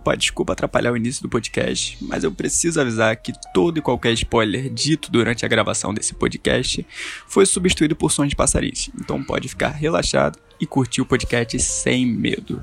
[0.00, 4.14] Opa, desculpa atrapalhar o início do podcast, mas eu preciso avisar que todo e qualquer
[4.14, 6.86] spoiler dito durante a gravação desse podcast
[7.26, 8.88] foi substituído por sons de passarinhos.
[8.98, 12.62] Então pode ficar relaxado e curtir o podcast sem medo.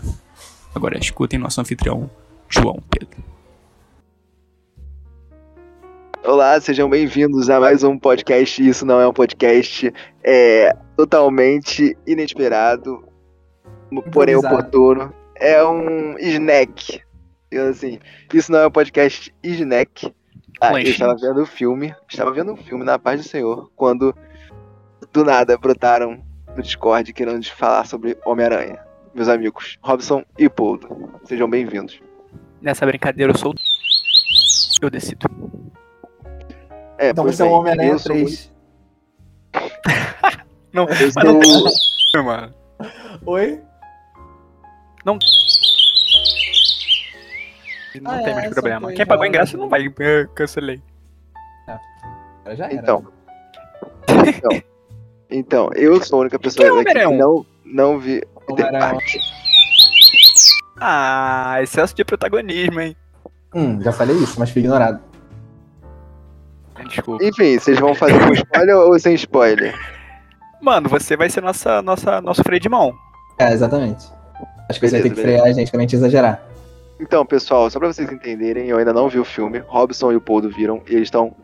[0.74, 2.10] Agora escutem nosso anfitrião,
[2.50, 3.24] João Pedro.
[6.26, 8.68] Olá, sejam bem-vindos a mais um podcast.
[8.68, 9.94] Isso não é um podcast
[10.24, 13.08] é totalmente inesperado,
[14.12, 15.14] porém oportuno.
[15.36, 17.06] É um snack.
[17.70, 18.00] Assim,
[18.34, 20.14] isso não é um podcast snack.
[20.60, 24.14] Ah, eu estava vendo o filme, estava vendo um filme na paz do Senhor, quando
[25.14, 26.24] do nada brotaram
[26.56, 28.80] no Discord querendo falar sobre Homem-Aranha.
[29.14, 32.02] Meus amigos, Robson e Poldo, sejam bem-vindos.
[32.62, 33.54] Nessa brincadeira eu sou
[34.82, 35.28] eu decido.
[36.98, 38.52] É, então você é o Homem-Aranha 3.
[40.74, 41.24] não, eu sou...
[42.16, 42.54] não mano.
[43.26, 43.62] Oi?
[45.06, 45.18] Não.
[48.02, 48.94] Não ah, tem é, mais problema.
[48.94, 49.86] Quem pagou ingresso não vai.
[49.86, 50.82] Eu cancelei.
[52.46, 52.56] É.
[52.56, 52.74] Já era.
[52.74, 53.08] Então.
[54.28, 54.62] então.
[55.30, 58.22] Então, eu sou a única pessoa que, que não, não vi.
[60.80, 62.96] Ah, excesso de protagonismo, hein?
[63.54, 65.02] Hum, já falei isso, mas fui ignorado.
[66.88, 67.24] Desculpa.
[67.24, 69.76] Enfim, vocês vão fazer com spoiler ou sem spoiler?
[70.62, 72.94] Mano, você vai ser nossa, nossa, nosso freio de mão.
[73.40, 74.06] É, exatamente.
[74.70, 76.42] Acho que beleza, você vai ter que frear a gente pra gente exagerar.
[77.00, 79.60] Então, pessoal, só pra vocês entenderem, eu ainda não vi o filme.
[79.68, 81.36] Robson e o Poldo viram e eles estão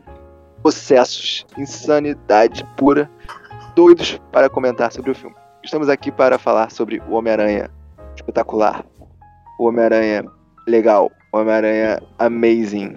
[0.62, 3.10] possessos, insanidade pura,
[3.76, 5.36] doidos para comentar sobre o filme.
[5.62, 7.70] Estamos aqui para falar sobre o Homem-Aranha
[8.16, 8.84] espetacular,
[9.58, 10.24] o Homem-Aranha
[10.66, 12.96] legal, o Homem-Aranha amazing,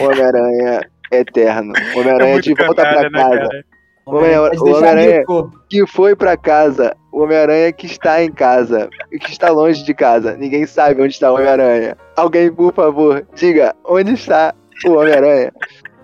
[0.00, 3.48] o Homem-Aranha eterno, o Homem-Aranha é de volta pra né, casa.
[3.48, 3.77] O
[4.16, 5.24] Homem-Aranha
[5.68, 9.94] que foi para casa, o Homem-Aranha que está em casa e que está longe de
[9.94, 10.36] casa.
[10.36, 11.96] Ninguém sabe onde está o Homem-Aranha.
[12.16, 14.54] Alguém, por favor, diga onde está
[14.86, 15.52] o Homem-Aranha.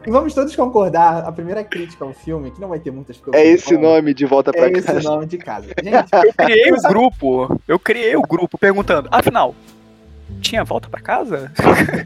[0.06, 3.41] E vamos todos concordar, a primeira crítica ao filme, que não vai ter muitas coisas.
[3.41, 4.92] É esse nome de volta pra é casa.
[4.92, 5.67] É esse nome de casa.
[5.83, 7.61] Gente, eu criei o grupo.
[7.67, 9.55] Eu criei o grupo perguntando, afinal,
[10.42, 11.50] tinha volta pra casa?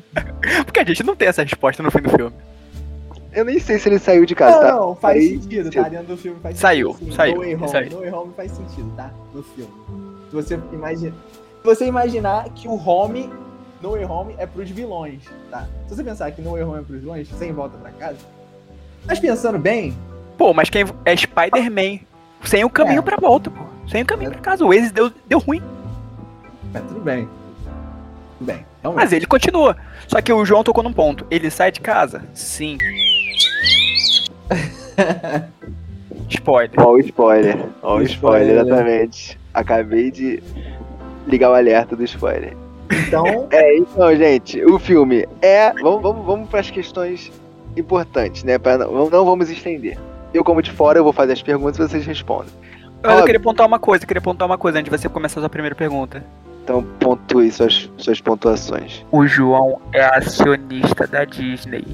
[0.64, 2.32] Porque a gente não tem essa resposta no fim do filme.
[3.38, 4.74] Eu nem sei se ele saiu de casa, não, tá?
[4.74, 5.88] Não, faz Aí, sentido, tá?
[5.88, 7.14] Dentro do filme faz saiu, sentido.
[7.14, 7.90] Saiu, no Way Home, saiu.
[7.90, 9.10] No Way Home faz sentido, tá?
[9.32, 9.72] No filme.
[10.28, 11.14] Se você imagina...
[11.58, 13.30] Se você imaginar que o Home
[13.80, 15.22] No Way Home é pros vilões,
[15.52, 15.68] tá?
[15.86, 18.18] Se você pensar que No Way Home é pros vilões, sem volta pra casa...
[19.06, 19.96] Mas pensando bem...
[20.36, 22.00] Pô, mas quem é Spider-Man?
[22.42, 23.02] Sem o caminho é.
[23.02, 23.62] pra volta, pô.
[23.88, 24.32] Sem o caminho é.
[24.32, 24.64] pra casa.
[24.64, 25.62] O Waze deu, deu ruim.
[26.74, 27.28] É, tudo bem.
[28.38, 28.66] Tudo bem.
[28.82, 29.04] Realmente.
[29.04, 29.76] Mas ele continua.
[30.08, 31.24] Só que o João tocou num ponto.
[31.30, 32.24] Ele sai de casa?
[32.34, 32.78] Sim.
[36.28, 36.80] spoiler.
[36.80, 37.58] Ó o spoiler.
[37.82, 39.38] Ó o spoiler, exatamente.
[39.52, 40.42] Acabei de
[41.26, 42.56] ligar o alerta do spoiler.
[43.06, 43.48] Então.
[43.50, 45.72] É, então, gente, o filme é.
[45.72, 47.32] Vamos, vamos, vamos para as questões
[47.76, 48.58] importantes, né?
[48.58, 49.98] Pra, não, não vamos estender.
[50.32, 52.52] Eu, como de fora, eu vou fazer as perguntas e vocês respondem.
[53.02, 55.42] Eu, eu queria pontuar uma coisa, queria pontuar uma coisa antes de você começar a
[55.42, 56.22] sua primeira pergunta.
[56.64, 59.04] Então pontue suas, suas pontuações.
[59.10, 61.84] O João é acionista da Disney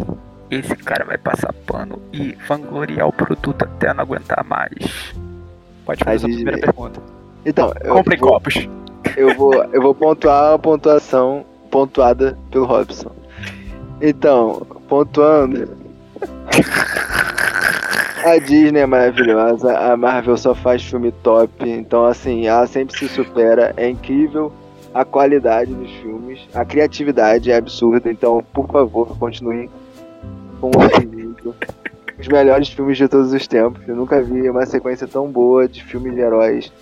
[0.57, 5.15] esse cara vai passar pano e vangloriar o produto até não aguentar mais.
[5.85, 7.01] Pode fazer a, primeira pergunta.
[7.45, 8.69] Então, Compre vou, copos.
[9.17, 13.11] Eu vou, eu vou pontuar a pontuação pontuada pelo Robson.
[14.01, 15.69] Então, pontuando.
[18.25, 23.07] A Disney é maravilhosa, a Marvel só faz filme top, então assim, ela sempre se
[23.07, 24.51] supera, é incrível
[24.95, 29.69] a qualidade dos filmes, a criatividade é absurda, então por favor, continue
[30.71, 31.55] com
[32.19, 33.87] Os melhores filmes de todos os tempos.
[33.87, 36.73] Eu nunca vi uma sequência tão boa de filmes de heróis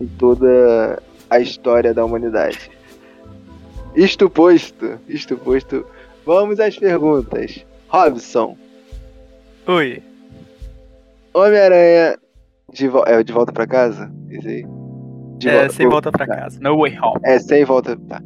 [0.00, 2.70] em toda a história da humanidade.
[3.94, 5.84] Isto posto, isto posto,
[6.24, 7.64] vamos às perguntas.
[7.88, 8.56] Robson.
[9.66, 10.02] Oi.
[11.34, 12.16] Homem-Aranha
[12.72, 14.10] de, vo é, de volta pra casa?
[14.28, 14.64] Isso aí.
[15.38, 16.58] De é, volta, sem volta pra casa.
[16.60, 17.20] No way home.
[17.24, 17.96] É, sem volta.
[18.08, 18.22] Tá.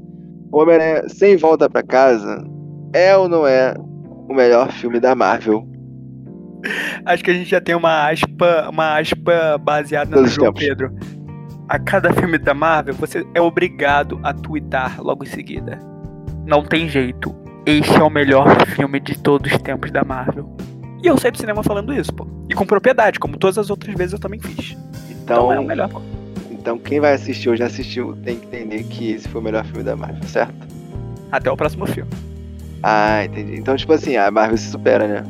[0.52, 2.44] Homem-Aranha sem volta pra casa
[2.92, 3.74] é ou não é
[4.28, 5.66] o melhor filme da Marvel.
[7.04, 10.68] Acho que a gente já tem uma aspa, uma aspa baseada Todos no João tempos.
[10.68, 10.96] Pedro.
[11.68, 15.78] A cada filme da Marvel, você é obrigado a twittar logo em seguida.
[16.46, 17.34] Não tem jeito.
[17.66, 20.54] Este é o melhor filme de todos os tempos da Marvel.
[21.02, 22.26] E eu saí do cinema falando isso, pô.
[22.48, 24.76] E com propriedade, como todas as outras vezes eu também fiz.
[25.10, 26.02] Então, então é o melhor, pô.
[26.50, 29.64] Então quem vai assistir ou já assistiu tem que entender que esse foi o melhor
[29.66, 30.66] filme da Marvel, certo?
[31.30, 32.10] Até o próximo filme.
[32.86, 33.56] Ah, entendi.
[33.56, 35.24] Então, tipo assim, a Marvel se supera, né?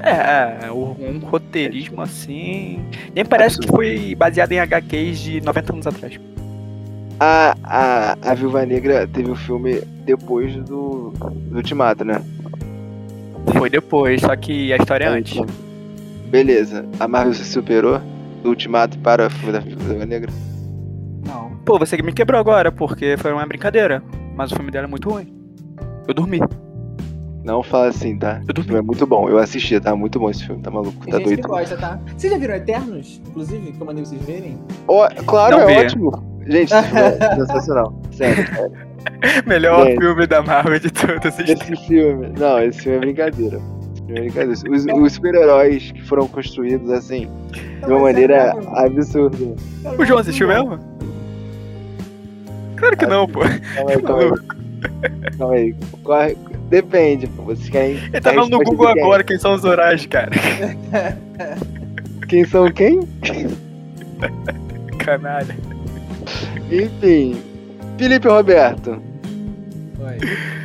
[0.00, 2.84] É, é um roteirismo assim.
[3.14, 6.20] Nem parece que foi baseado em HQs de 90 anos atrás.
[7.18, 12.20] A, a, a Viúva Negra teve o um filme depois do, do Ultimato, né?
[13.56, 15.40] Foi depois, só que a história é antes.
[16.26, 16.84] Beleza.
[16.98, 17.98] A Marvel se superou
[18.42, 20.30] do Ultimato para o filme da Viúva Negra?
[21.26, 21.56] Não.
[21.64, 24.02] Pô, você me quebrou agora, porque foi uma brincadeira.
[24.36, 25.26] Mas o filme dela é muito ruim.
[26.06, 26.40] Eu dormi.
[27.42, 28.40] Não fala assim, tá?
[28.46, 28.76] Eu dormi.
[28.76, 29.28] é muito bom.
[29.28, 29.96] Eu assisti, tá?
[29.96, 30.92] Muito bom esse filme, tá maluco?
[31.04, 31.42] Tem tá gente doido.
[31.42, 31.98] que gosta, tá?
[32.16, 34.58] Vocês já viram Eternos, inclusive, que eu mandei vocês verem?
[34.86, 36.30] Oh, claro, Não é ótimo.
[36.46, 36.82] Gente, é
[37.36, 37.94] sensacional.
[38.12, 38.72] Sério, sério.
[39.46, 42.32] Melhor Gente, filme da Marvel de todos esses Esse filme.
[42.38, 43.60] Não, esse filme é brincadeira.
[44.08, 44.52] É brincadeira.
[44.52, 49.36] Os, os super-heróis que foram construídos assim, de uma maneira é absurda.
[49.98, 50.78] O João assistiu mesmo?
[52.76, 53.40] Claro que não, pô.
[53.40, 55.30] Calma aí, calma aí.
[55.38, 55.74] Calma aí.
[56.02, 56.49] Corre.
[56.70, 57.42] Depende, pô.
[57.42, 57.96] Vocês querem.
[57.96, 60.30] Ele tá falando no Google agora quem são os Horais, cara.
[62.28, 63.00] Quem são quem?
[64.98, 65.56] Canalha.
[66.70, 67.42] Enfim.
[67.98, 69.02] Felipe Roberto.
[69.98, 70.18] Oi.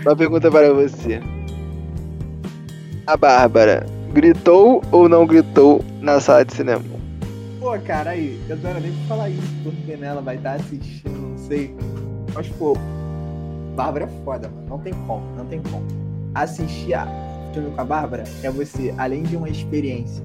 [0.05, 1.19] Uma pergunta para você.
[3.07, 6.83] A Bárbara gritou ou não gritou na sala de cinema?
[7.59, 10.53] Pô, cara, aí, eu não era nem pra falar isso, porque né, ela vai estar
[10.53, 11.75] assistindo, não sei.
[12.35, 12.77] Mas, pô,
[13.75, 14.67] Bárbara é foda, mano.
[14.69, 15.85] Não tem como, não tem como.
[16.33, 17.05] Assistir a
[17.53, 20.23] filme com a Bárbara é você, além de uma experiência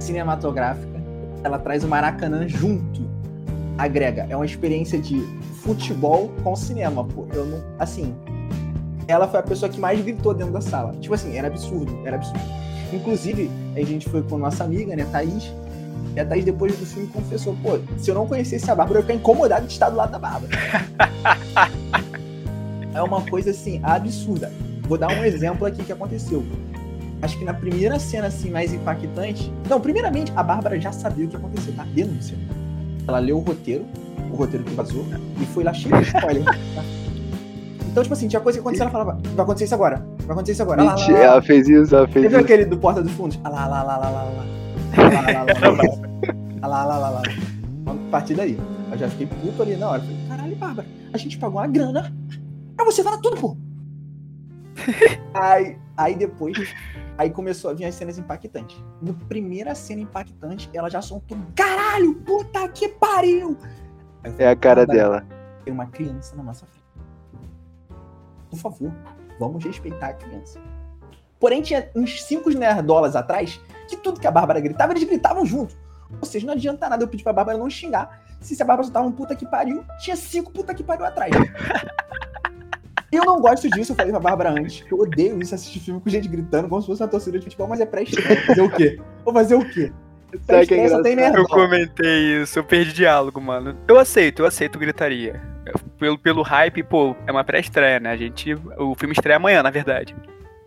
[0.00, 1.00] cinematográfica,
[1.44, 3.06] ela traz o Maracanã junto.
[3.78, 4.26] Agrega.
[4.28, 5.20] É uma experiência de
[5.62, 7.26] futebol com cinema, pô.
[7.32, 7.62] Eu não.
[7.78, 8.14] Assim.
[9.06, 10.92] Ela foi a pessoa que mais gritou dentro da sala.
[11.00, 12.40] Tipo assim, era absurdo, era absurdo.
[12.92, 15.52] Inclusive, a gente foi com nossa amiga, né, Thaís.
[16.14, 19.02] E a Thaís, depois do filme, confessou: pô, se eu não conhecesse a Bárbara, eu
[19.02, 20.52] ia ficar incomodado de estar do lado da Bárbara.
[22.96, 24.52] é uma coisa, assim, absurda.
[24.82, 26.44] Vou dar um exemplo aqui que aconteceu.
[27.22, 29.52] Acho que na primeira cena, assim, mais impactante.
[29.68, 31.84] Não, primeiramente, a Bárbara já sabia o que aconteceu, tá?
[31.94, 32.36] Denúncia.
[33.08, 33.84] Ela leu o roteiro,
[34.30, 35.04] o roteiro que vazou,
[35.40, 36.44] e foi lá cheio de spoiler.
[36.44, 36.84] Tá?
[37.96, 40.52] Então, tipo assim, tinha coisa que acontecia, ela falava, vai acontecer isso agora, vai acontecer
[40.52, 40.82] isso agora.
[40.82, 41.18] Lá, lá, lá.
[41.18, 43.40] ela fez isso, ela fez Você viu aquele do Porta dos Fundos?
[43.42, 44.46] Ah lá, lá, lá, lá, lá, lá.
[44.98, 46.34] Ah lá, lá, lá, lá.
[46.60, 47.22] Ah lá, lá, lá, lá.
[47.86, 48.58] A partir daí,
[48.92, 50.02] eu já fiquei puto ali na hora.
[50.02, 52.12] Falei, caralho, Bárbara, a gente pagou uma grana
[52.76, 53.56] pra você falar tudo, pô.
[55.34, 56.74] aí, aí depois,
[57.16, 58.82] aí começou a vir as cenas impactantes.
[59.00, 63.56] No primeira cena impactante, ela já soltou, caralho, puta que pariu!
[64.38, 65.24] É a cara dela.
[65.64, 66.86] Tem uma criança na nossa frente.
[68.50, 68.92] Por favor,
[69.38, 70.60] vamos respeitar a criança.
[71.38, 75.76] Porém, tinha uns 5 nerdolas atrás que tudo que a Bárbara gritava, eles gritavam junto.
[76.20, 78.22] Ou seja, não adianta nada eu pedir pra Bárbara não xingar.
[78.40, 81.32] Se a Bárbara soltava um puta que pariu, tinha cinco puta que pariu atrás.
[83.16, 84.84] Eu não gosto disso, eu falei pra Bárbara antes.
[84.90, 87.68] Eu odeio isso, assistir filme com gente gritando, como se fosse uma torcida de futebol,
[87.68, 88.46] mas é pré-estreia.
[88.46, 89.00] Fazer o quê?
[89.24, 89.92] Vou fazer o quê?
[90.44, 93.76] Sabe que é tem eu comentei isso, eu perdi diálogo, mano.
[93.88, 95.40] Eu aceito, eu aceito gritaria.
[95.98, 98.10] Pelo, pelo hype, pô, é uma pré-estreia, né?
[98.10, 98.54] A gente.
[98.76, 100.14] O filme estreia amanhã, na verdade.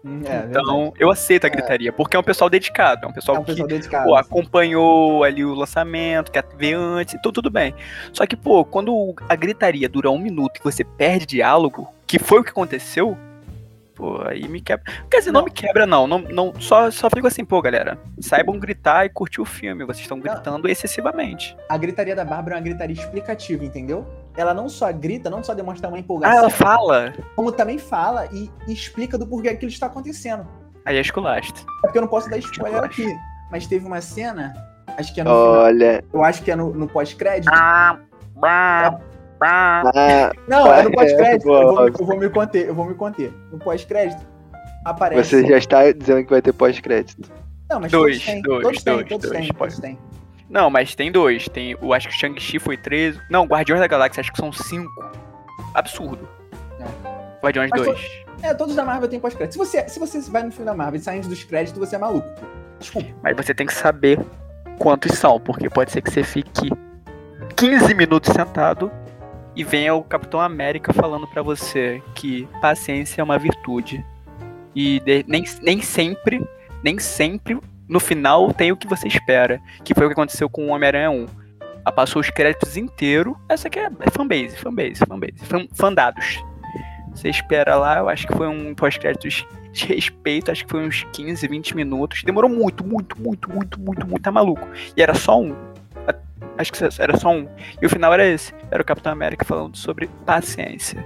[0.04, 0.94] Hum, é, então, verdade.
[0.98, 1.50] eu aceito a é.
[1.50, 1.92] gritaria, é.
[1.92, 5.44] porque é um pessoal dedicado, é um pessoal, é um que pessoal pô, acompanhou ali
[5.44, 7.76] o lançamento, quer ver antes, então tudo bem.
[8.14, 12.40] Só que, pô, quando a gritaria dura um minuto e você perde diálogo, que foi
[12.40, 13.16] o que aconteceu,
[13.94, 14.84] pô, aí me quebra.
[15.12, 16.08] Quer dizer, não, não me quebra, não.
[16.08, 19.86] não, não só, só fico assim, pô, galera, saibam gritar e curtir o filme.
[19.86, 20.70] Vocês estão gritando não.
[20.72, 21.56] excessivamente.
[21.70, 24.08] A gritaria da Bárbara é uma gritaria explicativa, entendeu?
[24.36, 26.36] Ela não só grita, não só demonstra uma empolgação.
[26.36, 27.14] Ah, ela fala?
[27.36, 30.48] Como também fala e, e explica do porquê aquilo está acontecendo.
[30.86, 31.62] Aí é esculasto.
[31.84, 33.06] É porque eu não posso dar spoiler aqui.
[33.52, 34.54] Mas teve uma cena,
[34.98, 36.02] acho que é no Olha.
[36.02, 37.52] Final, eu acho que é no, no pós-crédito.
[37.54, 38.00] Ah,
[38.42, 39.00] ah,
[39.42, 41.50] ah, não, é no pós-crédito.
[41.50, 43.32] É, eu, vou, eu vou me conter, eu vou me conter.
[43.52, 44.22] No pós-crédito,
[44.86, 45.30] aparece.
[45.30, 47.30] Você já está dizendo que vai ter pós-crédito.
[47.70, 48.42] Não, mas dois, têm.
[48.42, 50.00] Dois, todos dois, têm, dois, têm, todos têm.
[50.50, 51.48] Não, mas tem dois.
[51.48, 53.20] Tem, o acho que Shang-Chi foi 13.
[53.30, 54.92] Não, Guardiões da Galáxia acho que são cinco.
[55.76, 56.28] Absurdo.
[56.80, 57.44] É.
[57.44, 57.88] Guardiões 2.
[57.88, 58.30] To...
[58.42, 59.54] É, todos da Marvel tem pós-crédito.
[59.54, 61.96] Se você, se você vai no filme da Marvel e sai antes dos créditos, você
[61.96, 62.28] é maluco.
[62.80, 63.10] Desculpa.
[63.22, 64.20] Mas você tem que saber
[64.80, 66.72] quantos são, porque pode ser que você fique
[67.56, 68.92] 15 minutos sentado
[69.60, 74.06] e venha o Capitão América falando para você que paciência é uma virtude.
[74.74, 76.42] E de, nem, nem sempre,
[76.82, 79.60] nem sempre no final tem o que você espera.
[79.84, 81.26] Que foi o que aconteceu com o Homem-Aranha 1.
[81.86, 83.38] Ela passou os créditos inteiro.
[83.50, 85.34] Essa aqui é, é fanbase, fanbase, fanbase.
[85.44, 86.42] Fan, fandados.
[87.14, 91.06] Você espera lá, eu acho que foi um pós-créditos de respeito, acho que foi uns
[91.12, 92.24] 15, 20 minutos.
[92.24, 94.66] Demorou muito, muito, muito, muito, muito, muito, tá maluco.
[94.96, 95.54] E era só um.
[96.60, 97.48] Acho que era só um.
[97.82, 98.54] E o final era esse.
[98.70, 101.06] Era o Capitão América falando sobre paciência.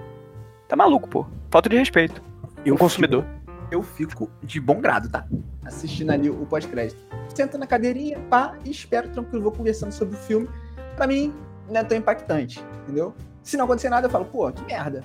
[0.68, 1.28] Tá maluco, pô.
[1.52, 2.24] Falta de respeito.
[2.66, 3.24] E um consumidor.
[3.70, 5.28] Eu fico de bom grado, tá?
[5.64, 7.00] Assistindo ali o pós-crédito.
[7.36, 10.50] Senta na cadeirinha, pá, e espero tranquilo, vou conversando sobre o filme.
[10.96, 11.32] Pra mim,
[11.70, 13.14] não é tão impactante, entendeu?
[13.44, 15.04] Se não acontecer nada, eu falo, pô, que merda.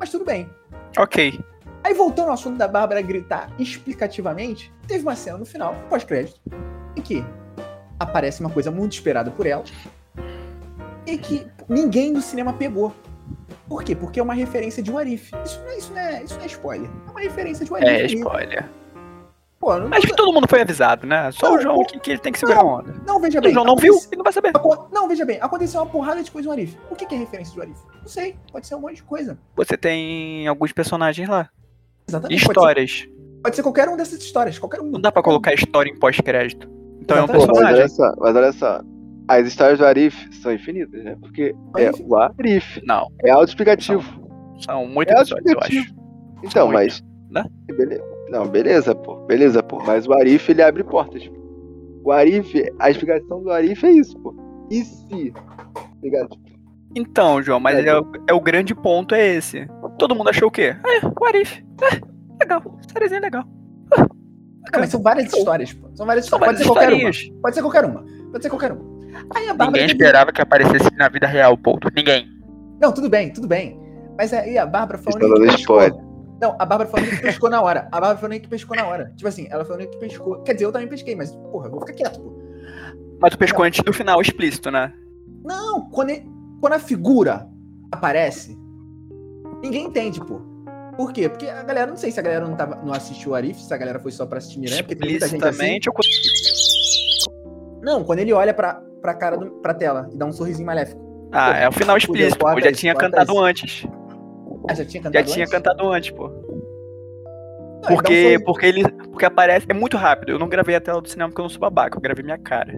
[0.00, 0.48] Mas tudo bem.
[0.96, 1.38] Ok.
[1.82, 6.40] Aí voltando ao assunto da Bárbara gritar explicativamente, teve uma cena no final, pós-crédito,
[6.96, 7.22] em que
[7.98, 9.64] aparece uma coisa muito esperada por ela
[11.06, 12.94] e que ninguém no cinema pegou.
[13.68, 13.94] Por quê?
[13.96, 15.32] Porque é uma referência de Warif.
[15.44, 16.90] Isso não é, isso não é, isso não é spoiler.
[17.06, 17.88] É uma referência de Warif.
[17.90, 18.68] É spoiler.
[19.58, 21.32] Pô, não, Acho que todo mundo foi avisado, né?
[21.32, 22.94] Só Não, o João não, que, que ele tem que segurar a onda.
[23.06, 23.50] não, veja Se bem.
[23.50, 24.52] o João não viu, ele não vai saber.
[24.92, 25.38] Não, veja bem.
[25.40, 26.76] Aconteceu uma porrada de coisa no Warif.
[26.90, 27.80] O que que é referência de Warif?
[28.02, 28.36] Não sei.
[28.52, 29.38] Pode ser um monte de coisa.
[29.56, 31.48] Você tem alguns personagens lá.
[32.06, 32.44] Exatamente.
[32.44, 33.08] Pode ser, Histórias.
[33.42, 34.58] pode ser qualquer um dessas histórias.
[34.58, 34.90] Qualquer um.
[34.90, 36.68] Não dá pra colocar história em pós-crédito.
[37.04, 37.26] Então é um.
[37.26, 37.88] Pô, mas olha personagem.
[37.88, 38.80] só, mas olha só.
[39.28, 41.16] As histórias do Arif são infinitas, né?
[41.20, 42.04] Porque é Arif.
[42.06, 42.80] o Arif.
[42.86, 44.02] Não, É autoexplicativo.
[44.58, 45.64] são muitos É episódios, eu acho.
[45.78, 46.04] autoexplicativo.
[46.38, 47.02] Então, São mas.
[47.30, 47.44] né?
[47.66, 48.02] Beleza.
[48.28, 49.16] Não, beleza, pô.
[49.26, 49.82] Beleza, pô.
[49.86, 51.30] Mas o Arif, ele abre portas.
[52.02, 54.34] O Arif, a explicação do Arif é isso, pô.
[54.70, 55.32] E se?
[56.02, 56.36] Ligado?
[56.94, 59.66] Então, João, mas É, é, o- é o grande ponto é esse.
[59.98, 60.76] Todo mundo achou o quê?
[60.84, 61.64] É, o Arif.
[61.82, 62.00] É,
[62.44, 62.62] legal.
[62.92, 63.44] Sériezinha legal.
[64.72, 65.88] Não, mas são várias histórias, pô.
[65.94, 66.58] São várias São histórias.
[66.60, 67.10] várias Pode ser qualquer uma.
[67.10, 67.40] historinhas.
[67.42, 68.04] Pode ser qualquer uma.
[68.32, 68.94] Pode ser qualquer uma.
[69.34, 69.70] Aí a Bárbara.
[69.70, 71.88] Ninguém esperava que aparecesse na vida real, ponto.
[71.94, 72.26] Ninguém.
[72.80, 73.78] Não, tudo bem, tudo bem.
[74.16, 76.14] Mas aí a Bárbara foi a Estão única que pescou.
[76.40, 77.80] Não, a Bárbara foi a única que pescou na hora.
[77.92, 79.12] A Bárbara foi a única que pescou na hora.
[79.16, 80.42] Tipo assim, ela foi a única que pescou.
[80.42, 82.32] Quer dizer, eu também pesquei, mas, porra, eu vou ficar quieto, pô.
[83.20, 84.92] Mas tu pescou antes do final explícito, né?
[85.44, 86.26] Não, quando, ele-
[86.60, 87.46] quando a figura
[87.92, 88.58] aparece,
[89.62, 90.40] ninguém entende, pô.
[90.96, 91.28] Por quê?
[91.28, 93.72] Porque a galera, não sei se a galera não, tava, não assistiu o Arif, se
[93.72, 95.78] a galera foi só pra assistir Miranha, porque tem muita gente assim.
[95.86, 95.92] Eu
[97.82, 101.02] Não, quando ele olha pra, pra cara, do, pra tela e dá um sorrisinho maléfico.
[101.32, 102.60] Ah, é o final explícito, pô.
[102.60, 103.40] Já tinha cantado isso.
[103.42, 103.86] antes.
[104.68, 105.52] Ah, já tinha Já cantado tinha antes?
[105.52, 106.28] cantado antes, pô.
[106.28, 106.44] Não, ele
[107.80, 108.88] dá um Porque, sorriso- porque ele.
[109.10, 109.66] Porque aparece.
[109.68, 110.30] É muito rápido.
[110.32, 112.38] Eu não gravei a tela do cinema porque eu não sou babaca, eu gravei minha
[112.38, 112.72] cara.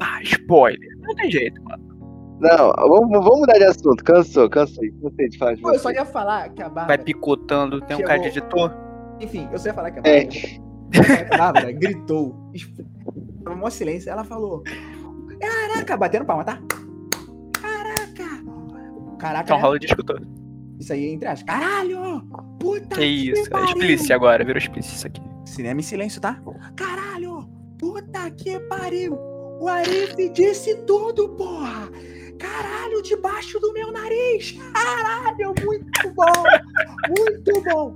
[0.00, 0.88] Ah, spoiler.
[1.00, 1.91] Não tem jeito, mano.
[2.42, 4.02] Não, vamos, vamos mudar de assunto.
[4.02, 4.90] Cansou, cansei.
[5.00, 5.94] Cansei de falar de Pô, eu só você.
[5.94, 7.02] ia falar que a Vai Bárbara.
[7.04, 8.08] picotando, tem um Chegou.
[8.08, 8.74] cara de editor.
[9.20, 10.24] Enfim, eu só ia falar que a É.
[10.24, 11.26] Bárbara.
[11.34, 12.50] A Bárbara gritou.
[13.44, 14.10] Tava mó silêncio.
[14.10, 14.62] Ela falou:
[15.40, 16.60] Caraca, batendo palma, tá?
[17.60, 18.42] Caraca!
[19.18, 19.78] Caraca, Então né?
[19.82, 20.16] escutou.
[20.80, 21.42] Isso aí é entre as.
[21.44, 22.22] Caralho!
[22.58, 23.66] Puta Que isso, é pariu!
[23.68, 25.22] explícito agora, virou explícito isso aqui.
[25.44, 26.40] Cinema em silêncio, tá?
[26.76, 27.48] Caralho!
[27.78, 29.16] Puta que pariu!
[29.60, 31.88] O Arif disse tudo, porra!
[32.42, 34.58] Caralho, debaixo do meu nariz!
[34.74, 36.42] Caralho, muito bom!
[37.16, 37.94] Muito bom!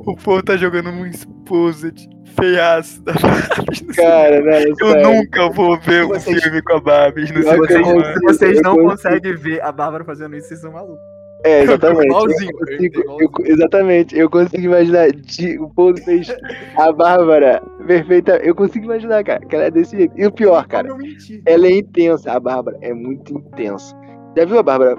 [0.00, 4.64] O povo tá jogando um exposit feiaço da no Cara, né?
[4.68, 5.02] Eu sério.
[5.08, 6.80] nunca vou ver um Vocês- filme com a
[7.66, 8.02] que eu cinema.
[8.02, 8.26] consigo.
[8.26, 11.15] vocês não conseguem ver a Bárbara fazendo isso, vocês são malucos.
[11.46, 12.06] É, exatamente.
[12.06, 13.30] Igualzinho, Eu consigo- igualzinho.
[13.38, 14.18] eu- exatamente.
[14.18, 15.10] Eu consigo imaginar.
[15.12, 16.34] de- o povo fez
[16.76, 18.36] a Bárbara perfeita.
[18.42, 20.12] Eu consigo imaginar, cara, que ela é desse jeito.
[20.16, 20.96] E o pior, cara, eu
[21.46, 22.32] ela é intensa.
[22.32, 23.94] A Bárbara é muito intensa.
[24.36, 24.96] Já viu a Bárbara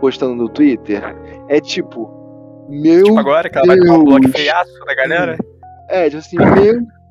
[0.00, 1.02] postando no Twitter?
[1.48, 2.10] É tipo.
[2.68, 3.04] Meu.
[3.04, 4.32] Tipo agora, que ela vai tomar um bloco Deus.
[4.36, 5.36] feiaço da galera.
[5.90, 6.54] É, tipo assim, meu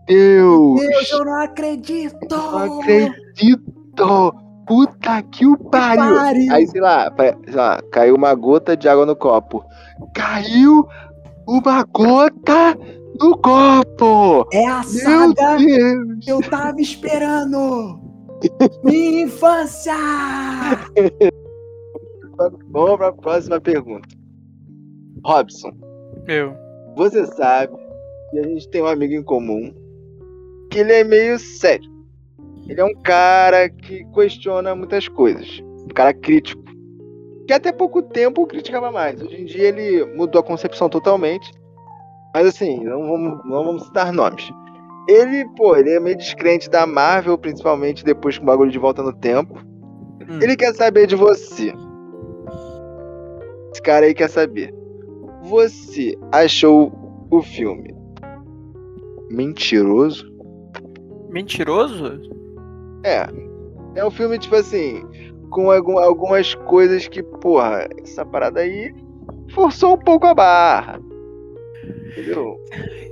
[0.08, 0.82] Deus.
[0.82, 2.18] Deus, eu não acredito!
[2.30, 4.36] Não acredito!
[4.66, 6.16] Puta que o pariu!
[6.16, 6.54] pariu.
[6.54, 7.12] Aí, sei lá,
[7.46, 9.64] sei lá, caiu uma gota de água no copo.
[10.16, 10.88] Caiu
[11.48, 12.78] uma gota
[13.20, 14.48] no copo!
[14.54, 16.20] É a Meu saga Deus!
[16.22, 18.00] que eu tava esperando!
[18.84, 19.94] Minha infância!
[22.72, 24.08] Vamos pra próxima pergunta.
[25.26, 25.72] Robson,
[26.28, 26.54] Meu.
[26.96, 27.74] você sabe
[28.32, 29.74] que a gente tem um amigo em comum
[30.70, 31.93] que ele é meio sério.
[32.68, 35.62] Ele é um cara que questiona muitas coisas.
[35.62, 36.64] Um cara crítico.
[37.48, 39.22] Que até pouco tempo criticava mais.
[39.22, 41.52] Hoje em dia ele mudou a concepção totalmente.
[42.34, 44.50] Mas assim, não vamos, não vamos citar nomes.
[45.08, 49.04] Ele, pô, ele é meio descrente da Marvel, principalmente depois com o bagulho de volta
[49.04, 49.60] no tempo.
[50.30, 50.40] Hum.
[50.42, 51.74] Ele quer saber de você.
[53.72, 54.74] Esse cara aí quer saber.
[55.44, 57.94] Você achou o filme
[59.30, 60.32] mentiroso?
[61.30, 62.22] Mentiroso?
[63.04, 63.28] É.
[63.96, 65.04] É um filme, tipo assim,
[65.50, 68.94] com algum- algumas coisas que, porra, essa parada aí
[69.54, 71.00] forçou um pouco a barra.
[72.12, 72.58] Entendeu?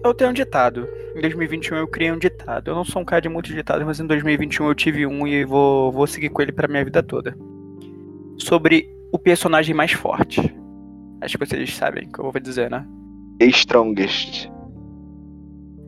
[0.04, 0.88] Eu tenho um ditado.
[1.16, 2.70] Em 2021 eu criei um ditado.
[2.72, 5.44] Eu não sou um cara de muitos ditados, mas em 2021 eu tive um e
[5.44, 7.36] vou, vou seguir com ele pra minha vida toda.
[8.38, 10.40] Sobre o personagem mais forte.
[11.20, 12.88] Acho que vocês sabem o que eu vou dizer, né?
[13.42, 14.50] Strongest.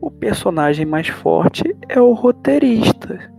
[0.00, 3.32] O personagem mais forte é o roteirista.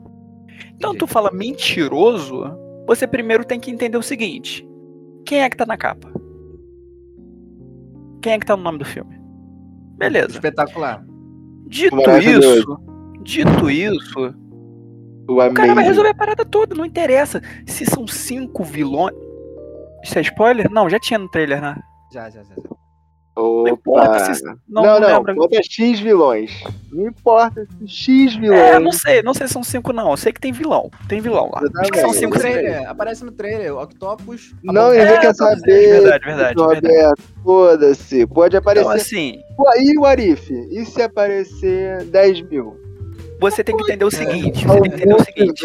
[0.76, 2.44] Então tu fala mentiroso,
[2.88, 4.68] você primeiro tem que entender o seguinte:
[5.26, 6.12] quem é que tá na capa?
[8.22, 9.16] Quem é que tá no nome do filme?
[9.98, 10.32] Beleza.
[10.32, 11.06] Espetacular.
[11.68, 12.60] Dito Maravilhoso.
[12.60, 12.78] isso,
[13.24, 14.36] dito isso,
[15.28, 17.42] O, o cara vai resolver a parada toda, não interessa.
[17.66, 19.16] Se são cinco vilões.
[20.04, 20.70] Isso é spoiler?
[20.72, 21.76] Não, já tinha no trailer, né?
[22.12, 22.56] Já, já, já.
[23.36, 23.64] Opa.
[23.64, 24.44] Não importa se.
[24.46, 26.64] Não, não, não, não bota X vilões.
[26.92, 28.60] Não importa se X vilões.
[28.60, 30.12] É, não sei, não sei se são cinco, não.
[30.12, 30.90] Eu sei que tem vilão.
[31.10, 31.62] Tem vilão lá.
[31.82, 32.90] Acho que são cinco trailer.
[32.90, 34.56] Aparece no trailer, Octopus.
[34.64, 36.02] Não, ninguém é, quer saber.
[36.02, 36.82] Verdade, verdade.
[36.82, 37.22] verdade.
[37.44, 38.26] Foda-se.
[38.28, 38.88] Pode aparecer.
[38.88, 39.40] Então, assim.
[39.74, 42.80] Aí o Arif, e se aparecer 10 mil?
[43.42, 44.66] Você tem que entender o seguinte.
[44.66, 45.64] Você tem que entender o seguinte.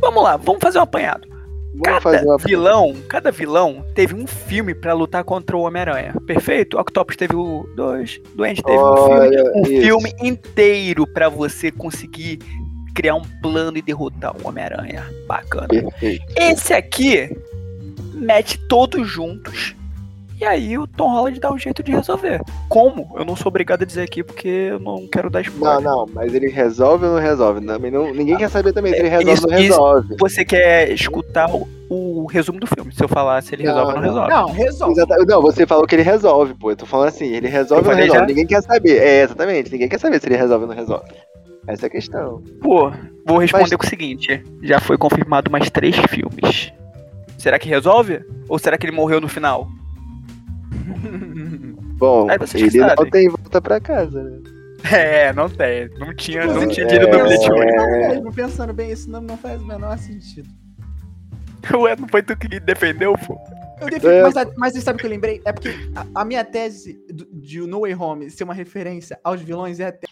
[0.00, 1.33] Vamos lá, vamos fazer um apanhado.
[1.82, 6.14] Cada vilão, cada vilão teve um filme para lutar contra o Homem-Aranha.
[6.26, 6.78] Perfeito?
[6.78, 12.38] Octopus teve o dois, Doente teve Olha, um filme, um filme inteiro para você conseguir
[12.94, 15.04] criar um plano e derrotar o Homem-Aranha.
[15.26, 15.66] Bacana.
[15.68, 16.24] Perfeito.
[16.36, 17.36] Esse aqui
[18.14, 19.74] mete todos juntos
[20.40, 22.40] e aí o Tom Holland dá um jeito de resolver.
[22.68, 23.14] Como?
[23.16, 25.80] Eu não sou obrigado a dizer aqui porque eu não quero dar spoiler.
[25.80, 27.64] Não, não, mas ele resolve ou não resolve?
[27.64, 30.06] Também não, ninguém quer saber também se ele resolve isso, ou não resolve.
[30.06, 33.74] Isso, você quer escutar o, o, resumo do filme, se eu falar se ele não,
[33.74, 34.30] resolve ou não resolve.
[34.30, 35.26] Não, resolve.
[35.26, 36.70] não, você falou que ele resolve, pô.
[36.70, 38.20] Eu tô falando assim, ele resolve ou não resolve?
[38.20, 38.26] Já?
[38.26, 38.98] Ninguém quer saber.
[38.98, 41.12] É, exatamente, ninguém quer saber se ele resolve ou não resolve.
[41.66, 42.42] Essa é a questão.
[42.60, 42.90] Pô,
[43.24, 43.76] vou responder mas...
[43.76, 46.72] com o seguinte: já foi confirmado mais três filmes.
[47.38, 48.20] Será que resolve?
[48.48, 49.68] Ou será que ele morreu no final?
[51.96, 54.38] Bom, ele não tem volta pra casa, né?
[54.92, 55.88] É, não tem.
[55.98, 58.32] Não tinha, não tinha dinheiro no bilhete único.
[58.34, 60.48] Pensando bem, isso não, não faz o menor sentido.
[61.72, 63.38] Ué, não foi tu que defendeu, pô?
[63.80, 64.22] Eu defendo, é.
[64.22, 65.40] mas, mas sabe o que eu lembrei?
[65.44, 69.40] É porque a, a minha tese do, de No Way Home ser uma referência aos
[69.40, 70.06] vilões é até.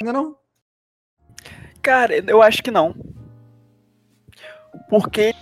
[0.00, 0.36] Ainda não?
[1.82, 2.94] Cara, eu acho que não.
[4.88, 5.34] Porque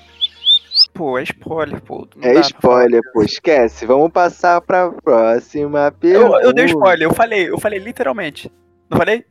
[0.94, 2.08] pô, é spoiler, pô.
[2.22, 3.84] é spoiler, pô, esquece.
[3.84, 6.38] Vamos passar pra próxima pergunta.
[6.38, 8.50] Eu, eu dei spoiler, eu falei, eu falei literalmente.
[8.88, 9.24] Não falei?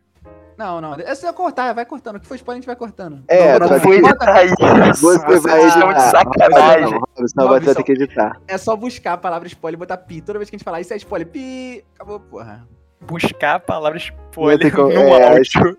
[0.58, 0.93] Não, não.
[0.93, 2.17] É só cortar, vai cortando.
[2.17, 3.24] O que foi spoiler, a gente vai cortando.
[3.27, 4.55] É, não, não foi editar isso.
[5.01, 5.93] Você vai editar.
[5.93, 7.00] De sacanagem.
[7.36, 8.39] Não, vai ter que editar.
[8.48, 10.22] É só buscar a palavra spoiler e botar pi.
[10.22, 11.28] Toda vez que a gente falar isso é spoiler.
[11.28, 11.84] Pi.
[11.95, 12.67] Acabou, porra
[13.03, 15.77] buscar a palavra spoiler no é, áudio.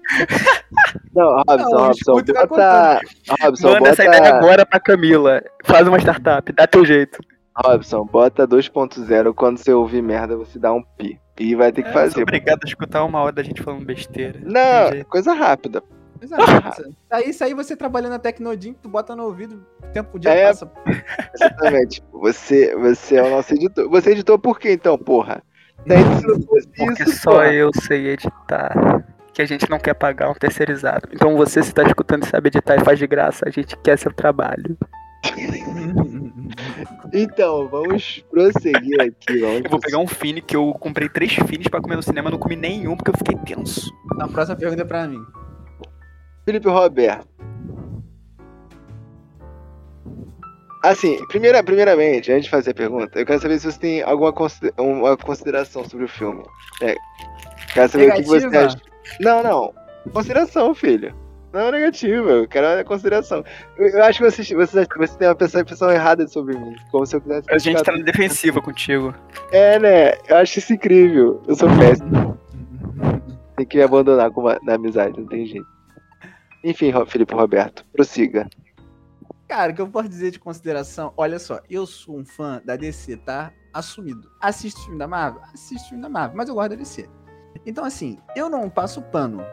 [1.15, 3.01] Não, Robson, não, Robson, bota...
[3.41, 3.91] Robson, Manda bota...
[3.91, 5.43] essa ideia agora pra Camila.
[5.65, 7.19] Faz uma startup, dá teu jeito.
[7.57, 11.21] Robson, bota 2.0, quando você ouvir merda, você dá um pi.
[11.39, 12.23] E vai ter que é, fazer.
[12.23, 14.41] Obrigado a escutar uma hora da gente falando besteira.
[14.43, 15.83] Não, coisa rápida.
[16.19, 16.91] Coisa rápida.
[17.11, 20.47] aí, isso aí você trabalhando na Tecnodin, tu bota no ouvido, o tempo dia é,
[20.47, 20.71] passa.
[21.35, 22.03] Exatamente.
[22.13, 23.89] Você, você é o nosso editor.
[23.91, 25.43] Você editou por quê então, porra?
[26.77, 27.43] Porque isso, só pô.
[27.43, 29.05] eu sei editar.
[29.33, 31.09] Que a gente não quer pagar um terceirizado.
[31.13, 33.99] Então você, se tá escutando e sabe editar e faz de graça, a gente quer
[33.99, 34.79] seu trabalho.
[37.13, 39.41] então, vamos prosseguir aqui.
[39.41, 42.31] Vamos eu vou pegar um Fini, que eu comprei três Finis pra comer no cinema,
[42.31, 43.93] não comi nenhum porque eu fiquei tenso.
[44.21, 45.21] A próxima pergunta é pra mim.
[46.45, 47.27] Felipe Roberto.
[50.85, 54.35] Assim, primeira, primeiramente, antes de fazer a pergunta, eu quero saber se você tem alguma
[54.35, 56.43] considera uma consideração sobre o filme.
[56.83, 56.95] É,
[57.73, 58.37] quero saber Negativa.
[58.37, 58.77] o que você acha.
[59.19, 59.75] Não, não.
[60.13, 61.15] Consideração, filho.
[61.55, 63.43] Não é negativa, eu quero a consideração.
[63.79, 66.75] Eu, eu, acho que você, você, você tem uma percepção errada sobre mim.
[66.91, 67.51] Como se eu quisesse.
[67.51, 69.15] A gente tá na defensiva contigo.
[69.53, 70.13] É, né?
[70.29, 71.43] Eu acho isso incrível.
[71.49, 72.39] Eu sou péssimo.
[73.57, 75.67] tem que me abandonar com uma, na amizade, não tem jeito.
[76.63, 78.47] Enfim, Felipe Roberto, prossiga.
[79.49, 81.13] Cara, o que eu posso dizer de consideração?
[81.17, 83.53] Olha só, eu sou um fã da DC, tá?
[83.73, 84.31] Assumido.
[84.41, 85.43] Assisto filme da Marvel?
[85.53, 87.09] Assisto filme da Marvel, mas eu gosto da DC.
[87.67, 89.45] Então, assim, eu não passo pano.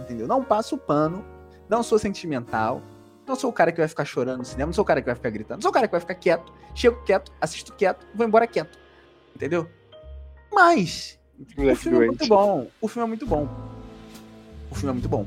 [0.00, 0.26] Entendeu?
[0.26, 1.24] Não passo pano.
[1.68, 2.82] Não sou sentimental.
[3.26, 4.66] Não sou o cara que vai ficar chorando no cinema.
[4.66, 5.58] Não sou o cara que vai ficar gritando.
[5.58, 6.52] Não sou o cara que vai ficar quieto.
[6.74, 8.78] Chego quieto, assisto quieto, vou embora quieto.
[9.34, 9.68] Entendeu?
[10.52, 11.18] Mas.
[11.38, 12.66] O filme é muito bom.
[12.80, 13.48] O filme é muito bom.
[14.70, 15.26] O filme é muito bom.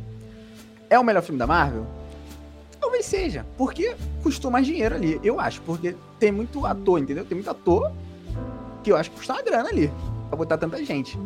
[0.90, 1.86] É o melhor filme da Marvel?
[3.04, 7.26] Talvez seja, porque custou mais dinheiro ali, eu acho, porque tem muito ator, entendeu?
[7.26, 7.92] Tem muito ator
[8.82, 9.92] que eu acho que custou uma grana ali,
[10.30, 11.20] pra botar tanta gente.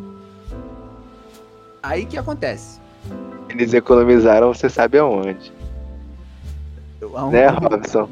[1.82, 2.80] Aí que acontece?
[3.48, 5.52] Eles economizaram, você sabe aonde.
[7.00, 8.08] Eu, Né, Robson?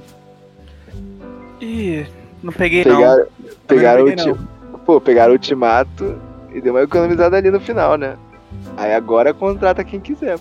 [1.60, 2.06] Ih,
[2.42, 3.26] não peguei pegaram, não.
[3.66, 4.78] Pegaram não peguei, o não.
[4.78, 6.16] Pô, pegaram o ultimato
[6.54, 8.16] e deu uma economizada ali no final, né?
[8.76, 10.38] Aí agora contrata quem quiser.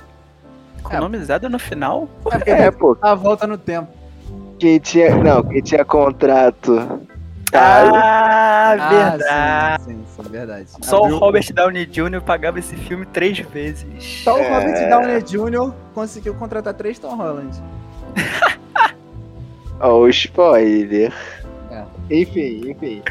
[0.93, 2.07] Economizado no final?
[2.45, 2.97] É, pô.
[3.01, 3.87] A volta no tempo.
[4.59, 5.15] Quem tinha.
[5.15, 7.01] Não, quem tinha contrato.
[7.53, 9.83] Ah, ah verdade.
[9.83, 10.65] Sim, sim, sim, verdade.
[10.81, 11.15] Só Abriu...
[11.15, 12.21] o Robert Downey Jr.
[12.25, 13.85] pagava esse filme três vezes.
[14.23, 14.41] Só é...
[14.41, 15.73] o Robert Downey Jr.
[15.93, 17.61] conseguiu contratar três Tom Holland.
[19.79, 21.13] Ó, oh, spoiler.
[21.69, 21.83] É.
[22.09, 23.03] Enfim, enfim.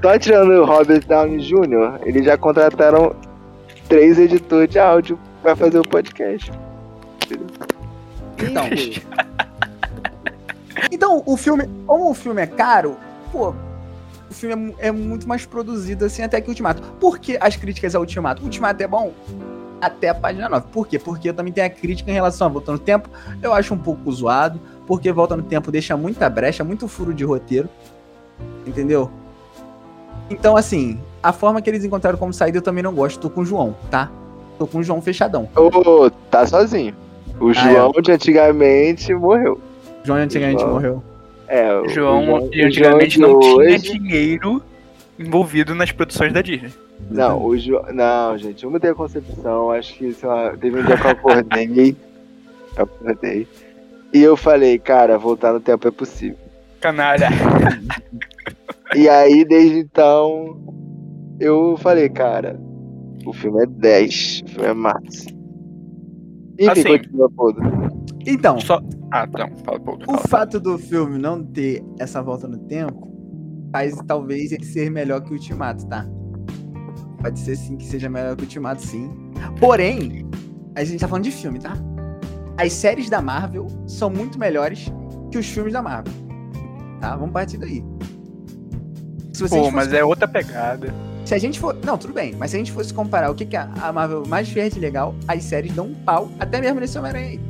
[0.00, 3.14] Só tirando o Robert Downey Jr., eles já contrataram
[3.88, 6.50] três editores de áudio vai fazer o podcast.
[8.42, 8.64] Então,
[10.90, 12.96] então, o filme, como o filme é caro,
[13.30, 13.54] pô,
[14.30, 16.82] o filme é, é, muito mais produzido assim até que Ultimato.
[16.98, 18.42] Por que as críticas ao Ultimato?
[18.42, 19.12] Ultimato é bom
[19.80, 20.66] até a página 9.
[20.72, 20.98] Por quê?
[20.98, 23.10] Porque eu também tenho a crítica em relação a Volta no Tempo.
[23.42, 27.24] Eu acho um pouco zoado, porque Volta no Tempo deixa muita brecha, muito furo de
[27.24, 27.68] roteiro.
[28.66, 29.10] Entendeu?
[30.30, 33.20] Então, assim, a forma que eles encontraram como saída eu também não gosto.
[33.20, 34.10] Tô com o João, tá?
[34.58, 35.48] Tô com o João fechadão.
[35.56, 36.94] Ô, oh, tá sozinho.
[37.40, 38.00] O ah, João é.
[38.00, 39.60] de antigamente morreu.
[40.04, 40.72] João de antigamente João.
[40.72, 41.02] morreu.
[41.48, 43.78] É, o João, João de antigamente João de não hoje...
[43.78, 44.62] tinha dinheiro
[45.18, 46.72] envolvido nas produções da Disney.
[47.10, 47.80] Não, o jo...
[47.92, 49.70] não, gente, vamos ter a concepção.
[49.70, 51.96] Acho que sei lá, teve um dia que eu acordei.
[52.76, 53.48] eu acordei.
[54.12, 56.38] E eu falei, cara, voltar no tempo é possível.
[56.80, 57.28] Canalha.
[58.94, 60.58] e aí, desde então,
[61.40, 62.60] eu falei, cara,
[63.24, 65.41] o filme é 10, o filme é massa.
[66.64, 67.92] Enfim, assim, continua.
[68.26, 68.80] Então, Só...
[69.10, 73.10] ah, então, fala, o fato do filme não ter essa volta no tempo
[73.72, 76.06] faz talvez ele ser melhor que o Ultimato, tá?
[77.20, 79.10] Pode ser sim que seja melhor que o Ultimato, sim.
[79.58, 80.28] Porém,
[80.76, 81.74] a gente tá falando de filme, tá?
[82.56, 84.92] As séries da Marvel são muito melhores
[85.30, 86.12] que os filmes da Marvel.
[87.00, 87.16] Tá?
[87.16, 87.82] Vamos partir daí.
[89.32, 89.96] Se Pô, mas fosse...
[89.96, 90.94] é outra pegada.
[91.32, 91.74] Se a gente for.
[91.82, 94.50] Não, tudo bem, mas se a gente fosse comparar o que, que a Marvel mais
[94.50, 97.40] fez de legal, as séries dão um pau, até mesmo nesse Homem-Aranha aí.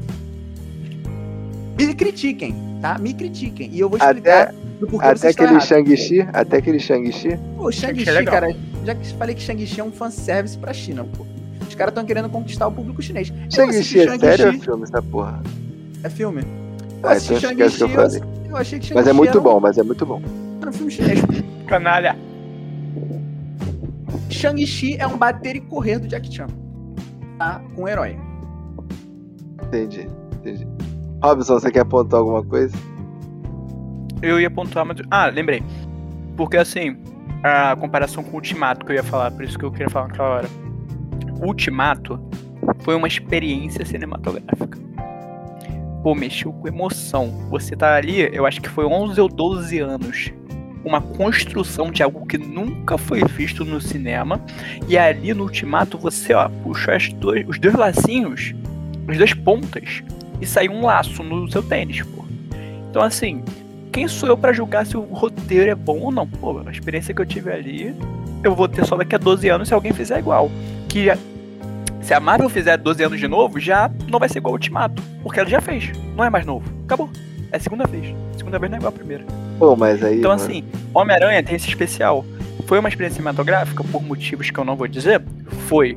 [1.77, 2.97] Me critiquem, tá?
[2.97, 3.69] Me critiquem.
[3.73, 6.29] E eu vou explicar até, do porquê Até aquele Shang-Chi?
[6.33, 7.37] Até aquele Shang-Chi?
[7.57, 11.27] Pô, Shang-Chi, cara, já que falei que Shang-Chi é um fanservice pra China, pô.
[11.67, 13.33] Os caras estão querendo conquistar o público chinês.
[13.51, 15.43] Shang-Chi é sério ou é filme essa porra?
[16.05, 16.43] É filme.
[16.43, 17.89] Eu ah, então Shang-Chi, eu,
[18.49, 20.23] eu, achei que Shang-Chi Mas é muito bom, mas é muito bom.
[20.61, 21.19] Era um filme chinês.
[21.67, 22.17] Canalha.
[24.33, 26.47] Shang-Chi é um bater e correr do Jack Chan.
[27.39, 27.63] Tá?
[27.75, 28.17] Com um herói.
[29.63, 30.67] Entendi, entendi.
[31.23, 32.77] Robson, você quer pontuar alguma coisa?
[34.21, 34.99] Eu ia pontuar, mas.
[35.11, 35.63] Ah, lembrei.
[36.37, 36.97] Porque assim,
[37.43, 40.09] a comparação com o Ultimato que eu ia falar, por isso que eu queria falar
[40.09, 40.49] naquela hora.
[41.41, 42.21] O Ultimato
[42.81, 44.79] foi uma experiência cinematográfica.
[46.03, 47.29] Pô, mexeu com emoção.
[47.51, 50.33] Você tá ali, eu acho que foi 11 ou 12 anos
[50.85, 54.41] uma construção de algo que nunca foi visto no cinema.
[54.89, 58.55] E ali no Ultimato você, ó, puxa dois, os dois lacinhos,
[59.09, 60.03] as duas pontas,
[60.41, 62.25] e saiu um laço no seu tênis, pô.
[62.91, 63.43] Então assim,
[63.93, 66.27] quem sou eu para julgar se o roteiro é bom ou não?
[66.27, 67.95] Pô, a experiência que eu tive ali,
[68.43, 70.51] eu vou ter só daqui a 12 anos se alguém fizer igual.
[70.89, 71.09] Que
[72.01, 75.03] se a Marvel fizer 12 anos de novo, já não vai ser igual ao Ultimato.
[75.23, 75.93] Porque ela já fez.
[76.17, 76.69] Não é mais novo.
[76.85, 77.09] Acabou.
[77.53, 78.15] É a segunda vez.
[78.35, 79.25] A segunda vez não é igual a primeira.
[79.63, 80.19] Pô, mas aí.
[80.19, 80.43] Então, mano...
[80.43, 82.25] assim, Homem-Aranha tem esse especial.
[82.67, 85.23] Foi uma experiência cinematográfica, por motivos que eu não vou dizer?
[85.69, 85.97] Foi.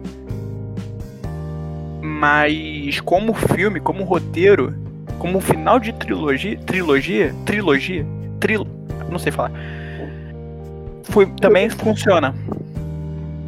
[1.99, 4.71] Mas, como filme, como roteiro,
[5.17, 6.59] como final de trilogia.
[6.59, 7.33] Trilogia?
[7.43, 8.05] Trilogia?
[8.39, 8.67] Tril...
[9.09, 9.51] Não sei falar.
[11.05, 12.35] Foi, também funciona.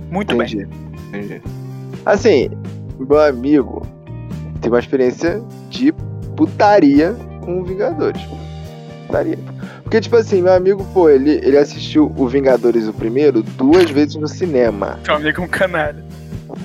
[0.10, 1.21] Muito entendi, bem.
[1.21, 1.41] Entendi.
[2.08, 2.49] Assim,
[2.97, 3.86] meu amigo
[4.62, 5.91] tem uma experiência de
[6.36, 8.21] putaria com Vingadores.
[9.06, 9.56] Putaria.
[9.88, 14.15] Porque, tipo assim, meu amigo, pô, ele, ele assistiu o Vingadores o primeiro duas vezes
[14.15, 15.00] no cinema.
[15.06, 16.04] Seu amigo é um canalha.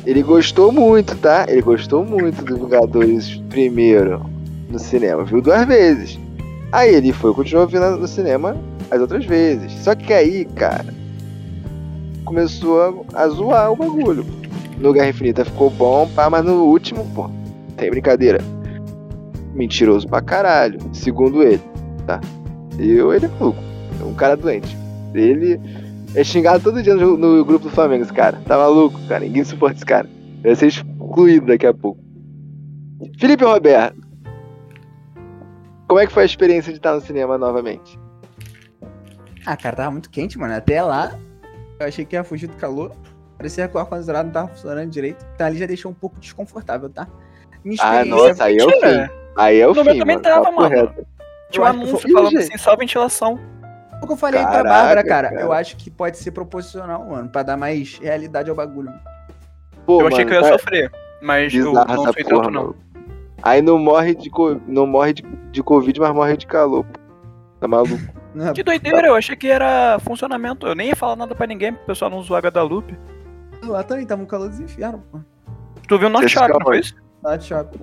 [0.05, 1.47] Ele gostou muito, tá?
[1.49, 4.29] Ele gostou muito do Vingadores primeiro
[4.69, 5.23] no cinema.
[5.23, 6.19] Viu duas vezes.
[6.73, 8.57] Aí ele foi, continuou vindo no cinema
[8.91, 9.71] as outras vezes.
[9.85, 10.93] Só que aí, cara,
[12.25, 14.27] começou a, a zoar o bagulho.
[14.79, 17.31] No Guerra Infinita ficou bom, pá, mas no último, pô,
[17.77, 18.41] tem brincadeira.
[19.55, 21.63] Mentiroso pra caralho, segundo ele,
[22.05, 22.21] tá?
[22.83, 23.63] Eu, ele é maluco.
[24.01, 24.77] É um cara doente.
[25.15, 25.61] Ele
[26.15, 28.41] é xingado todo dia no, no, grupo do Flamengo, esse cara.
[28.45, 29.25] Tá maluco, cara.
[29.25, 30.09] Ninguém suporta esse cara.
[30.43, 32.03] Vai ser excluído daqui a pouco.
[33.19, 34.03] Felipe Roberto.
[35.87, 37.99] Como é que foi a experiência de estar no cinema novamente?
[39.45, 40.55] Ah, cara, tava muito quente, mano.
[40.55, 41.17] Até lá,
[41.79, 42.93] eu achei que ia fugir do calor.
[43.37, 45.25] Parecia que o ar-condicionado não tava funcionando direito.
[45.35, 47.07] Então ali já deixou um pouco desconfortável, tá?
[47.65, 49.11] Minha ah, nossa, aí é o fim.
[49.37, 49.85] Aí é o no fim.
[49.85, 50.23] meu também mano.
[50.23, 50.95] tava, mano.
[51.53, 53.39] Tinha um anúncio falando assim, só ventilação.
[54.03, 57.07] O que eu falei Caraca, pra Bárbara, cara, cara, eu acho que pode ser proporcional,
[57.07, 58.93] mano, pra dar mais realidade ao bagulho.
[59.87, 62.75] Pô, eu mano, achei que eu ia tá sofrer, mas eu não sou tanto, não.
[63.43, 64.31] Aí não morre de,
[64.67, 66.85] não morre de, de Covid, mas morre de calor.
[67.61, 67.97] Tá maluco?
[68.55, 70.67] que doideira, eu achei que era funcionamento.
[70.67, 72.97] Eu nem ia falar nada pra ninguém, pro pessoal não zoar da loop.
[73.65, 75.21] Lá também, tava um calor dos infernos, pô.
[75.87, 76.95] Tu viu o North Shop, não foi isso?
[77.23, 77.79] North Shop.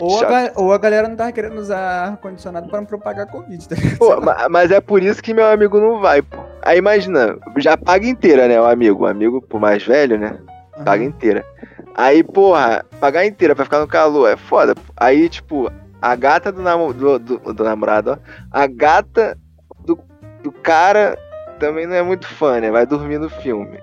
[0.00, 3.76] Ou a, ou a, galera não tava querendo usar ar-condicionado pra não propagar Covid, tá
[3.98, 6.38] Pô, mas é por isso que meu amigo não vai, pô.
[6.60, 9.04] Aí imagina, já paga inteira, né, o amigo.
[9.04, 10.38] O amigo, por mais velho, né?
[10.84, 11.44] Paga inteira.
[11.94, 14.74] Aí, porra, pagar inteira pra ficar no calor é foda.
[14.96, 18.18] Aí, tipo, a gata do, namo, do, do, do namorado, ó,
[18.50, 19.38] a gata
[19.84, 19.98] do,
[20.42, 21.18] do cara
[21.58, 22.70] também não é muito fã, né?
[22.70, 23.78] Vai dormir no filme.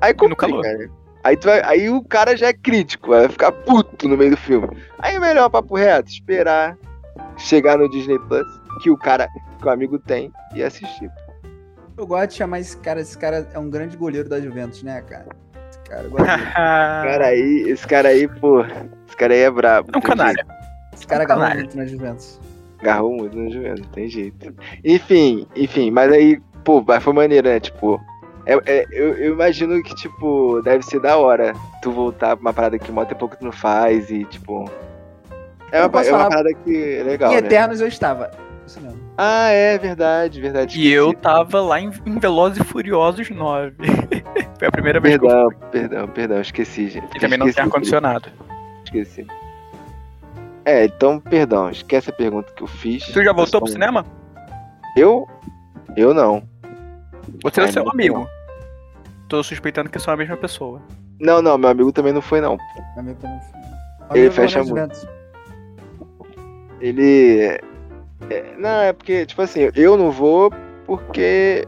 [0.00, 0.62] Aí complica, no calor.
[0.62, 0.88] Né?
[1.24, 4.68] Aí, vai, aí o cara já é crítico, vai ficar puto no meio do filme.
[4.98, 6.76] Aí é melhor, papo reto, esperar
[7.38, 8.46] chegar no Disney Plus,
[8.82, 9.26] que o cara,
[9.58, 11.10] que o amigo tem, e assistir.
[11.96, 15.00] Eu gosto de chamar esse cara, esse cara é um grande goleiro da Juventus, né,
[15.02, 15.26] cara?
[15.70, 19.90] Esse cara, esse cara aí, esse cara aí, pô, esse cara aí é brabo.
[19.94, 20.46] É um canalha.
[20.92, 22.40] Esse cara é um agarrou muito na Juventus.
[22.80, 24.54] Agarrou muito na Juventus, tem jeito.
[24.84, 27.60] Enfim, enfim, mas aí, pô, foi maneiro, né?
[27.60, 28.00] Tipo,
[28.46, 32.52] é, é, eu, eu, imagino que, tipo, deve ser da hora tu voltar pra uma
[32.52, 34.70] parada que mó tempo que tu não faz e, tipo.
[35.72, 37.32] É uma, é uma parada que é legal.
[37.32, 37.40] Em né?
[37.40, 38.30] Eternos eu estava.
[39.16, 40.80] Ah, é verdade, verdade.
[40.80, 43.74] E eu tava lá em, em Velozes e Furiosos 9.
[44.58, 47.16] Foi a primeira vez perdão, que eu Perdão, perdão, esqueci, gente.
[47.16, 48.28] E também não tem ar-condicionado.
[48.84, 49.26] Esqueci.
[50.64, 53.04] É, então, perdão, esquece a pergunta que eu fiz.
[53.06, 54.04] Tu já voltou pro cinema?
[54.96, 55.28] Eu?
[55.96, 56.42] Eu não.
[57.42, 58.26] Você é seu amigo.
[59.28, 60.82] Tô suspeitando que são a mesma pessoa.
[61.20, 62.56] Não, não, meu amigo também não foi, não.
[62.56, 64.18] Meu amigo também não foi.
[64.18, 65.08] Ele fecha muito.
[66.80, 67.58] Ele.
[68.30, 70.52] É, não, é porque, tipo assim, eu não vou
[70.86, 71.66] porque.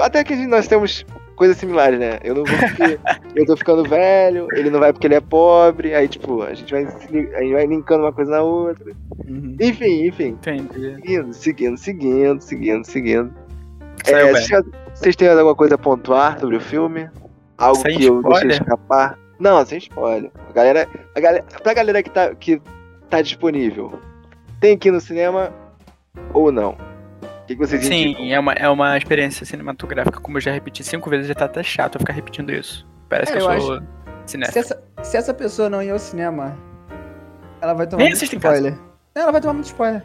[0.00, 1.04] Até que nós temos
[1.38, 2.18] coisas similares, né?
[2.24, 2.98] Eu não vou porque
[3.40, 6.72] eu tô ficando velho, ele não vai porque ele é pobre, aí, tipo, a gente
[6.72, 8.92] vai, a gente vai linkando uma coisa na outra.
[9.26, 9.56] Uhum.
[9.60, 10.28] Enfim, enfim.
[10.28, 10.94] Entendi.
[10.96, 13.34] Seguindo, seguindo, seguindo, seguindo, seguindo.
[14.06, 14.32] É,
[14.98, 17.08] vocês têm alguma coisa a pontuar sobre o filme?
[17.56, 19.16] Algo sem que eu deixei escapar?
[19.38, 20.30] Não, sem spoiler.
[20.48, 22.60] A galera, a galera, pra galera que tá, que
[23.08, 24.00] tá disponível,
[24.60, 25.52] tem que ir no cinema
[26.34, 26.70] ou não?
[26.72, 30.20] O que, que vocês Sim, é uma, é uma experiência cinematográfica.
[30.20, 32.86] Como eu já repeti cinco vezes, já tá até chato eu ficar repetindo isso.
[33.08, 33.82] Parece é, que eu, eu sou
[34.26, 34.52] cinéfilo.
[34.52, 36.58] Se essa, se essa pessoa não ir ao cinema,
[37.60, 38.76] ela vai tomar Nem muito spoiler.
[39.14, 40.02] Ela vai tomar muito spoiler.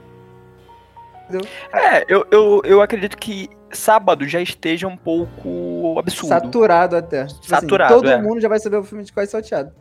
[1.24, 1.50] Entendeu?
[1.74, 6.30] É, eu, eu, eu acredito que sábado já esteja um pouco absurdo.
[6.30, 7.26] Saturado até.
[7.26, 7.94] Tipo assim, Saturado.
[7.94, 8.22] Assim, todo é.
[8.22, 9.72] mundo já vai saber o filme de quase salteado.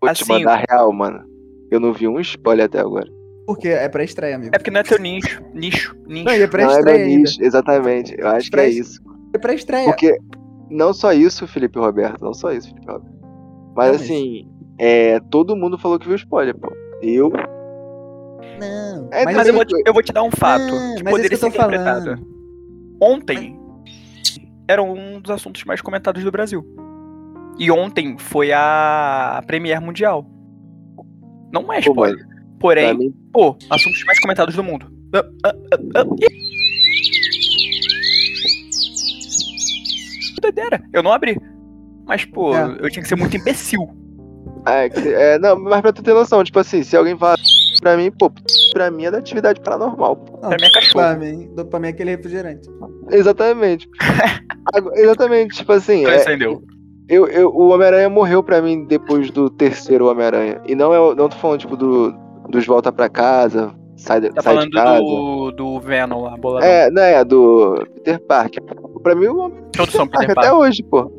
[0.00, 1.24] Vou assim, te mandar real, mano.
[1.70, 3.08] Eu não vi um spoiler até agora.
[3.46, 4.54] Porque é pra estreia, amigo.
[4.54, 5.40] É porque não é teu nicho.
[5.54, 5.96] Nicho.
[6.06, 6.24] Nicho.
[6.24, 7.02] Não, é pra não, estreia.
[7.02, 8.14] É nicho, exatamente.
[8.18, 9.00] Eu acho que é isso.
[9.32, 9.86] É pra estreia.
[9.86, 10.18] Porque
[10.68, 12.24] não só isso, Felipe Roberto.
[12.24, 13.16] Não só isso, Felipe Roberto.
[13.74, 16.72] Mas não, assim, é, todo mundo falou que viu spoiler, pô.
[17.00, 17.30] Eu.
[18.58, 19.08] Não.
[19.12, 21.36] É, mas, mas eu, vou te, eu, vou te, dar um fato não, que poderia
[21.36, 22.04] ser interpretado.
[22.04, 22.35] Falando.
[23.00, 23.58] Ontem
[24.68, 26.64] era um dos assuntos mais comentados do Brasil.
[27.58, 30.26] E ontem foi a Premier Mundial.
[31.52, 32.26] Não é spoiler.
[32.58, 34.86] Porém, pô, assuntos mais comentados do mundo.
[35.14, 36.16] Uh, uh, uh,
[40.40, 41.38] Doideira, eu não abri.
[42.06, 42.76] Mas, pô, é.
[42.80, 43.88] eu tinha que ser muito imbecil.
[44.66, 44.86] É,
[45.34, 47.36] é, não, mas pra tu ter noção, tipo assim, se alguém fala
[47.80, 48.30] pra mim, pô,
[48.72, 50.24] pra mim é da atividade paranormal.
[50.32, 51.04] Não, pra mim é cachorro.
[51.04, 52.68] Pra mim, pra mim é aquele refrigerante.
[53.10, 53.88] Exatamente.
[54.94, 56.02] Exatamente, tipo assim.
[56.02, 56.60] Então é,
[57.08, 60.60] Eu, eu, o Homem-Aranha morreu pra mim depois do terceiro Homem-Aranha.
[60.66, 62.12] E não é não tô falando, tipo, do,
[62.48, 65.00] dos Volta pra Casa, sai, tá sai falando de casa.
[65.00, 66.68] Do, do Venom lá, boladão.
[66.68, 68.62] É, né, do Peter Parker.
[69.02, 71.10] Pra mim, o Homem Peter Parker até hoje, pô.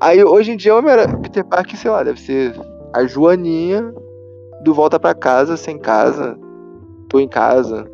[0.00, 2.54] Aí, hoje em dia, o Homem-Aranha, Peter Parker, sei lá, deve ser
[2.94, 3.92] a Joaninha
[4.62, 6.38] do Volta pra Casa, sem casa.
[7.08, 7.90] Tô em casa.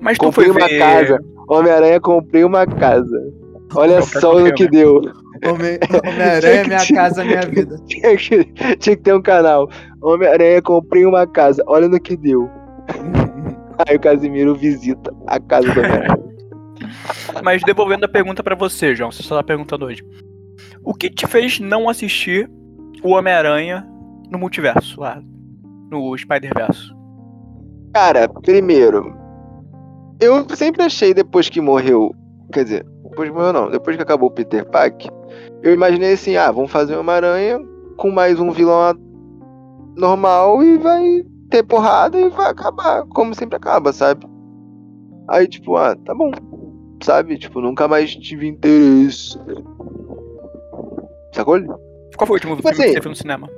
[0.00, 0.78] Mas tu Comprei uma ver...
[0.78, 1.18] casa.
[1.48, 3.32] Homem-Aranha, comprei uma casa.
[3.74, 5.00] Olha só o que deu.
[5.44, 7.76] Homem-Aranha, minha casa, minha vida.
[7.86, 8.44] Tinha que,
[8.76, 9.68] tinha que ter um canal.
[10.02, 11.62] Homem-Aranha, comprei uma casa.
[11.66, 12.48] Olha no que deu.
[13.88, 16.30] Aí o Casimiro visita a casa do Homem-Aranha.
[17.42, 20.02] Mas devolvendo a pergunta para você, João, você só tá perguntando hoje.
[20.84, 22.50] O que te fez não assistir
[23.02, 23.86] o Homem-Aranha
[24.30, 25.22] no multiverso, lá,
[25.90, 26.92] no Spider-Verse?
[27.92, 29.14] Cara, primeiro,
[30.20, 32.14] eu sempre achei depois que morreu.
[32.52, 35.10] Quer dizer, depois que morreu não, depois que acabou o Peter Parker,
[35.62, 37.58] eu imaginei assim, ah, vamos fazer uma aranha
[37.96, 38.94] com mais um vilão
[39.96, 44.26] normal e vai ter porrada e vai acabar, como sempre acaba, sabe?
[45.28, 46.30] Aí, tipo, ah, tá bom.
[47.02, 47.38] Sabe?
[47.38, 49.38] Tipo, nunca mais tive interesse.
[51.32, 51.60] Sacou?
[52.16, 53.48] Qual foi o último tipo filme assim, que você viu no cinema?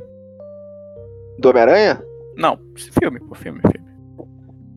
[1.38, 2.02] Do Homem-Aranha?
[2.36, 2.58] Não,
[3.00, 3.92] filme, pô, filme, filme.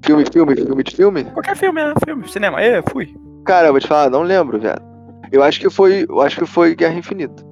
[0.03, 1.23] Filme, filme, filme de filme?
[1.25, 2.61] Qualquer filme, é filme, cinema.
[2.61, 3.15] É, fui.
[3.45, 4.79] Cara, eu vou te falar, não lembro, velho.
[5.31, 6.05] Eu acho que foi.
[6.07, 7.43] Eu acho que foi Guerra Infinita.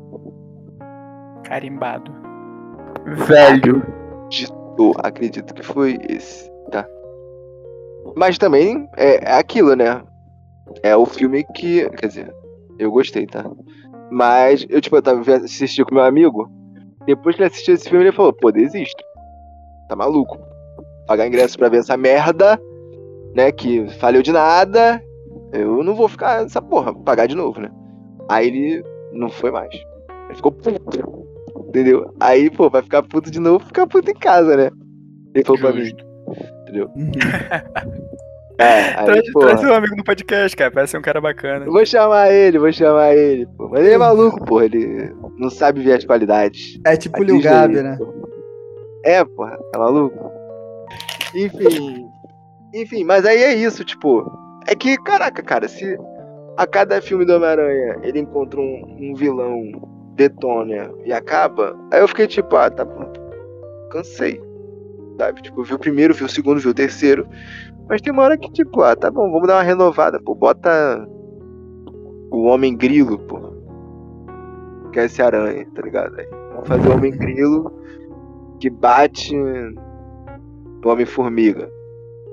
[1.43, 2.11] Carimbado.
[3.05, 3.83] Velho.
[4.25, 6.87] Acredito, acredito que foi esse, tá?
[8.15, 10.01] Mas também é, é aquilo, né?
[10.81, 11.89] É o filme que.
[11.91, 12.33] Quer dizer,
[12.79, 13.43] eu gostei, tá?
[14.11, 16.49] Mas eu, tipo, eu tava assistindo com meu amigo.
[17.05, 19.03] Depois que ele assistiu esse filme, ele falou, pô, desisto.
[19.93, 20.39] Tá maluco.
[21.05, 22.59] Pagar ingresso pra ver essa merda,
[23.35, 23.51] né?
[23.51, 24.99] Que falhou de nada.
[25.51, 27.69] Eu não vou ficar nessa porra, pagar de novo, né?
[28.27, 29.71] Aí ele não foi mais.
[30.25, 30.71] Ele ficou puto.
[31.67, 32.11] Entendeu?
[32.19, 34.71] Aí, pô, vai ficar puto de novo, ficar puto em casa, né?
[35.35, 35.91] Ele falou pra mim.
[36.63, 36.89] Entendeu?
[38.59, 40.69] É, aí, traz, traz seu amigo no podcast, cara.
[40.69, 41.65] Parece ser um cara bacana.
[41.65, 43.67] vou chamar ele, vou chamar ele, pô.
[43.67, 44.61] Mas ele é maluco, pô.
[44.61, 46.79] Ele não sabe ver as qualidades.
[46.85, 47.97] É tipo o Lil Gabi, né?
[49.03, 50.31] É, porra, tá maluco?
[51.35, 52.09] Enfim.
[52.73, 54.31] Enfim, mas aí é isso, tipo.
[54.67, 55.97] É que, caraca, cara, se
[56.57, 59.61] a cada filme do Homem-Aranha ele encontra um, um vilão,
[60.15, 62.85] detona e acaba, aí eu fiquei tipo, ah, tá.
[63.91, 64.41] Cansei.
[65.17, 65.41] Sabe?
[65.41, 67.27] Tipo, vi o primeiro, vi o segundo, vi o terceiro.
[67.87, 70.33] Mas tem uma hora que, tipo, ah, tá bom, vamos dar uma renovada, pô.
[70.33, 71.07] Bota
[72.31, 73.53] o Homem Grilo, pô.
[74.91, 76.17] Que é esse aranha, tá ligado?
[76.19, 77.71] Aí, vamos fazer o Homem Grilo
[78.63, 81.69] que bate no Homem-Formiga.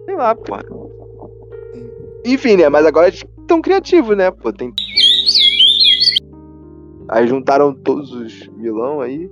[0.04, 0.54] Sei lá, pô.
[2.24, 2.68] Enfim, né?
[2.68, 3.10] Mas agora
[3.48, 4.30] tão criativo, né?
[4.30, 4.72] Pô, tem.
[7.08, 9.28] Aí juntaram todos os vilão aí.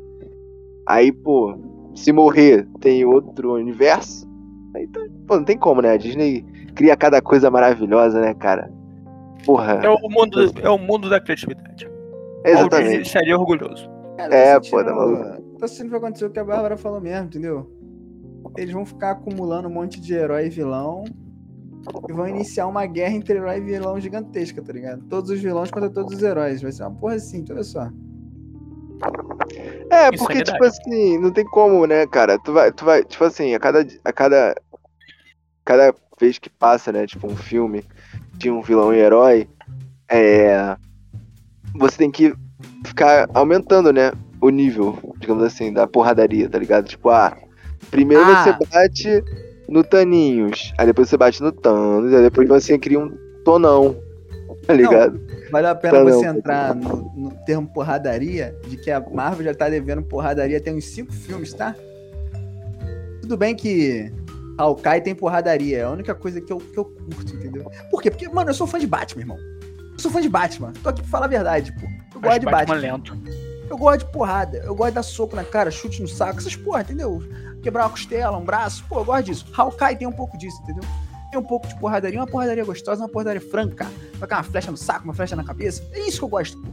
[0.89, 1.57] Aí, pô,
[1.95, 4.29] se morrer tem outro universo.
[4.75, 5.93] Aí tá, pô, não tem como, né?
[5.93, 8.69] A Disney cria cada coisa maravilhosa, né, cara?
[9.47, 9.75] Porra.
[9.85, 11.89] É o mundo, é o mundo da criatividade.
[12.45, 13.03] Exatamente.
[13.03, 13.89] Estaria orgulhoso.
[14.17, 15.48] Cara, é, pô, tá maluco.
[15.59, 17.71] Tá sentindo o que aconteceu o que a Bárbara falou mesmo, entendeu?
[18.57, 21.05] Eles vão ficar acumulando um monte de herói e vilão
[22.09, 25.03] e vão iniciar uma guerra entre herói e vilão gigantesca, tá ligado?
[25.05, 26.62] Todos os vilões contra todos os heróis.
[26.62, 27.90] Vai ser uma porra assim, olha só.
[29.90, 32.38] É, porque, tipo assim, não tem como, né, cara?
[32.38, 34.55] Tu vai, tu vai, tipo assim, a cada, a cada,
[35.64, 37.85] cada vez que passa, né, tipo, um filme
[38.35, 39.49] de um vilão e herói,
[40.09, 40.77] é.
[41.77, 42.35] Você tem que
[42.85, 46.87] ficar aumentando, né, o nível, digamos assim, da porradaria, tá ligado?
[46.87, 47.37] Tipo, ah,
[47.90, 48.44] primeiro ah.
[48.44, 49.24] você bate
[49.68, 53.11] no Taninhos, aí depois você bate no Thanos, aí depois você cria um
[53.44, 53.96] tonão,
[54.66, 55.18] tá ligado?
[55.18, 59.44] Não, vale a pena tonão, você entrar no, no, termo porradaria, de que a Marvel
[59.44, 61.74] já tá devendo porradaria tem uns cinco filmes, tá?
[63.20, 64.11] Tudo bem que
[64.57, 67.70] Hawkeye tem porradaria, é a única coisa que eu, que eu curto, entendeu?
[67.90, 68.11] Por quê?
[68.11, 69.38] Porque, mano, eu sou fã de Batman, irmão.
[69.92, 70.72] Eu sou fã de Batman.
[70.83, 71.87] Tô aqui pra falar a verdade, pô.
[72.14, 72.74] Eu gosto de Batman.
[72.74, 73.18] Batman lento.
[73.68, 74.59] Eu gosto de porrada.
[74.59, 77.22] Eu gosto de dar soco na cara, chute no saco, essas porra, entendeu?
[77.62, 78.85] quebrar uma costela, um braço.
[78.88, 79.46] Pô, eu gosto disso.
[79.54, 80.83] Hawkeye tem um pouco disso, entendeu?
[81.31, 83.87] Tem um pouco de porradaria, uma porradaria gostosa, uma porradaria franca.
[84.20, 85.87] Cair uma flecha no saco, uma flecha na cabeça.
[85.92, 86.70] É isso que eu gosto, pô.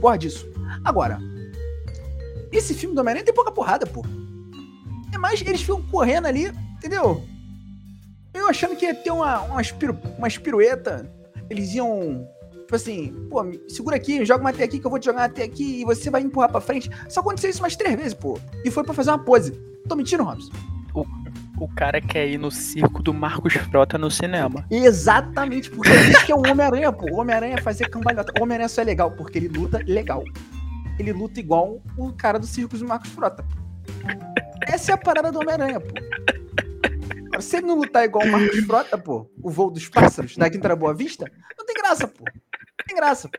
[0.00, 0.48] Gosto disso.
[0.84, 1.18] Agora,
[2.50, 4.02] esse filme do Homem-Aranha tem pouca porrada, pô.
[5.12, 6.46] É mais, eles ficam correndo ali,
[6.78, 7.22] entendeu?
[8.32, 11.10] Eu achando que ia ter uma, uma, espiru, uma espirueta.
[11.50, 12.26] Eles iam
[12.70, 15.42] Tipo assim, pô, segura aqui, joga uma até aqui que eu vou te jogar até
[15.42, 16.88] aqui e você vai empurrar pra frente.
[17.08, 18.38] Só aconteceu isso mais três vezes, pô.
[18.64, 19.50] E foi pra fazer uma pose.
[19.88, 20.52] Tô mentindo, Robson?
[20.94, 21.04] O,
[21.58, 24.64] o cara quer ir no circo do Marcos Frota no cinema.
[24.70, 27.10] Exatamente, porque é isso que é o Homem-Aranha, pô.
[27.10, 28.32] O Homem-Aranha é fazer cambalhota.
[28.38, 30.22] O Homem-Aranha só é legal porque ele luta legal.
[30.96, 33.44] Ele luta igual o cara do circo do Marcos Frota.
[34.62, 37.40] Essa é a parada do Homem-Aranha, pô.
[37.40, 40.76] Se ele não lutar igual o Marcos Frota, pô, o voo dos pássaros da Quinta
[40.76, 41.28] Boa Vista,
[41.58, 42.22] não tem graça, pô
[42.90, 43.30] tem graça.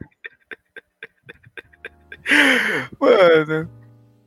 [3.00, 3.70] Mano.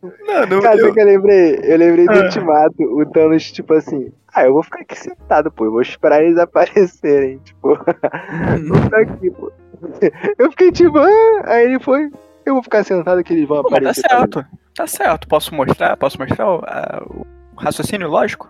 [0.02, 0.92] Não, não, Cara, eu...
[0.92, 1.58] que eu lembrei?
[1.62, 2.24] Eu lembrei do ah.
[2.24, 6.22] ultimato, o Thanos, tipo assim, ah, eu vou ficar aqui sentado, pô, eu vou esperar
[6.22, 9.50] eles aparecerem, tipo, vou ficar aqui, pô.
[10.38, 12.10] Eu fiquei tipo, ah, aí ele foi,
[12.46, 14.02] eu vou ficar sentado que eles vão pô, tá aparecer.
[14.02, 17.26] Tá certo, tá certo, posso mostrar, posso mostrar o, a, o
[17.60, 18.48] raciocínio lógico?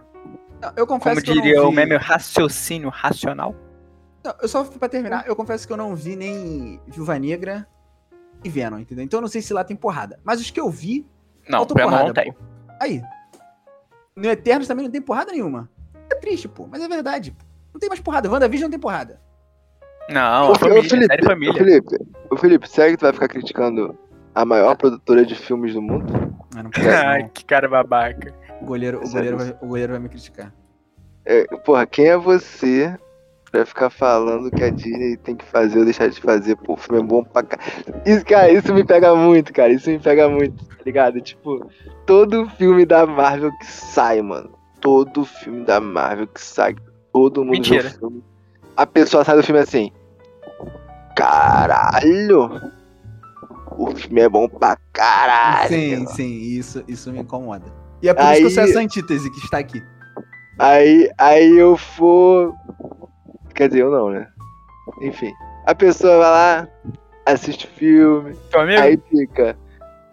[0.77, 3.55] Eu confesso Como diria o meme raciocínio racional.
[4.25, 7.69] Não, eu só pra terminar, eu confesso que eu não vi nem Viúva Negra
[8.43, 9.05] e Venom, entendeu?
[9.05, 10.19] Então eu não sei se lá tem porrada.
[10.25, 11.07] Mas os que eu vi.
[11.47, 12.33] Não, porrada, não tem.
[12.33, 12.39] Pô.
[12.81, 13.03] Aí.
[14.17, 15.69] No Eternos também não tem porrada nenhuma.
[16.11, 17.37] É triste, pô, mas é verdade.
[17.73, 18.31] Não tem mais porrada.
[18.31, 19.21] WandaVision não tem porrada.
[20.09, 21.53] Não, ô, família, Felipe, família.
[21.53, 21.97] Ô, Felipe,
[22.31, 23.99] ô, Felipe, sério que tu vai ficar criticando
[24.35, 26.13] a maior produtora de filmes do mundo?
[26.57, 26.71] Ah, não
[27.09, 28.35] Ai, que cara babaca.
[28.61, 30.53] O goleiro, o goleiro, vai, o goleiro vai me criticar.
[31.25, 32.97] É, porra, quem é você
[33.55, 36.77] pra ficar falando que a Disney tem que fazer ou deixar de fazer, pô, o
[36.77, 37.57] filme é bom pra cá.
[38.05, 39.73] Isso, cara, isso me pega muito, cara.
[39.73, 41.21] Isso me pega muito, tá ligado?
[41.21, 41.71] Tipo,
[42.05, 44.51] todo filme da Marvel que sai, mano.
[44.81, 46.75] Todo filme da Marvel que sai,
[47.13, 47.83] todo mundo Mentira.
[47.83, 48.25] vê o filme.
[48.77, 49.93] A pessoa sai do filme assim.
[51.15, 52.73] Caralho!
[53.79, 55.69] O filme é bom pra caralho.
[55.69, 57.67] Sim, sim, isso, isso me incomoda.
[58.03, 59.81] E é por aí, isso que eu sou essa antítese que está aqui.
[60.59, 62.55] Aí, aí eu for
[63.55, 64.27] Quer dizer, eu não, né?
[65.01, 65.33] Enfim.
[65.67, 66.69] A pessoa vai lá,
[67.27, 68.37] assiste filme,
[68.79, 69.57] aí fica.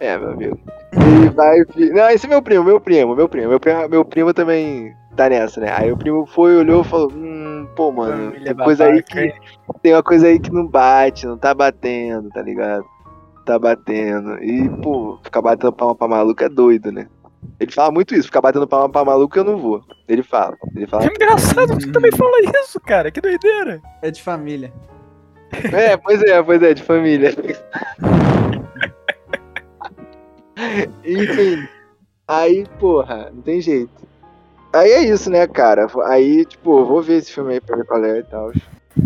[0.00, 0.58] É, meu amigo.
[0.92, 1.58] Ele vai.
[1.92, 3.48] Não, esse é meu primo, meu primo, meu primo.
[3.48, 5.72] Meu primo, meu primo também tá nessa, né?
[5.72, 9.34] Aí o primo foi, olhou e falou: Hum, pô, mano, tem coisa aí que.
[9.82, 12.84] Tem uma coisa aí que não bate, não tá batendo, tá ligado?
[13.44, 14.42] Tá batendo.
[14.42, 17.08] E, pô, ficar batendo palma pra maluco é doido, né?
[17.58, 19.82] Ele fala muito isso, ficar batendo palma pra maluco eu não vou.
[20.08, 20.56] Ele fala.
[20.74, 21.08] Ele fala.
[21.08, 23.10] Que engraçado, você também fala isso, cara.
[23.10, 23.80] Que doideira.
[24.00, 24.72] É de família.
[25.72, 27.34] É, pois é, pois é, de família.
[31.04, 31.68] Enfim.
[32.26, 33.90] Aí, porra, não tem jeito.
[34.72, 35.86] Aí é isso, né, cara?
[36.06, 38.50] Aí, tipo, vou ver esse filme aí pra ver qual é e tal.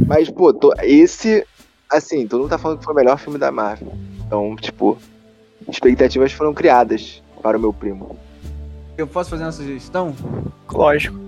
[0.06, 1.44] Mas, pô, tô, esse,
[1.90, 3.92] assim, todo mundo tá falando que foi o melhor filme da Marvel.
[4.24, 4.96] Então, tipo,
[5.68, 8.16] expectativas foram criadas para o meu primo.
[8.96, 10.14] Eu posso fazer uma sugestão?
[10.72, 11.18] Lógico.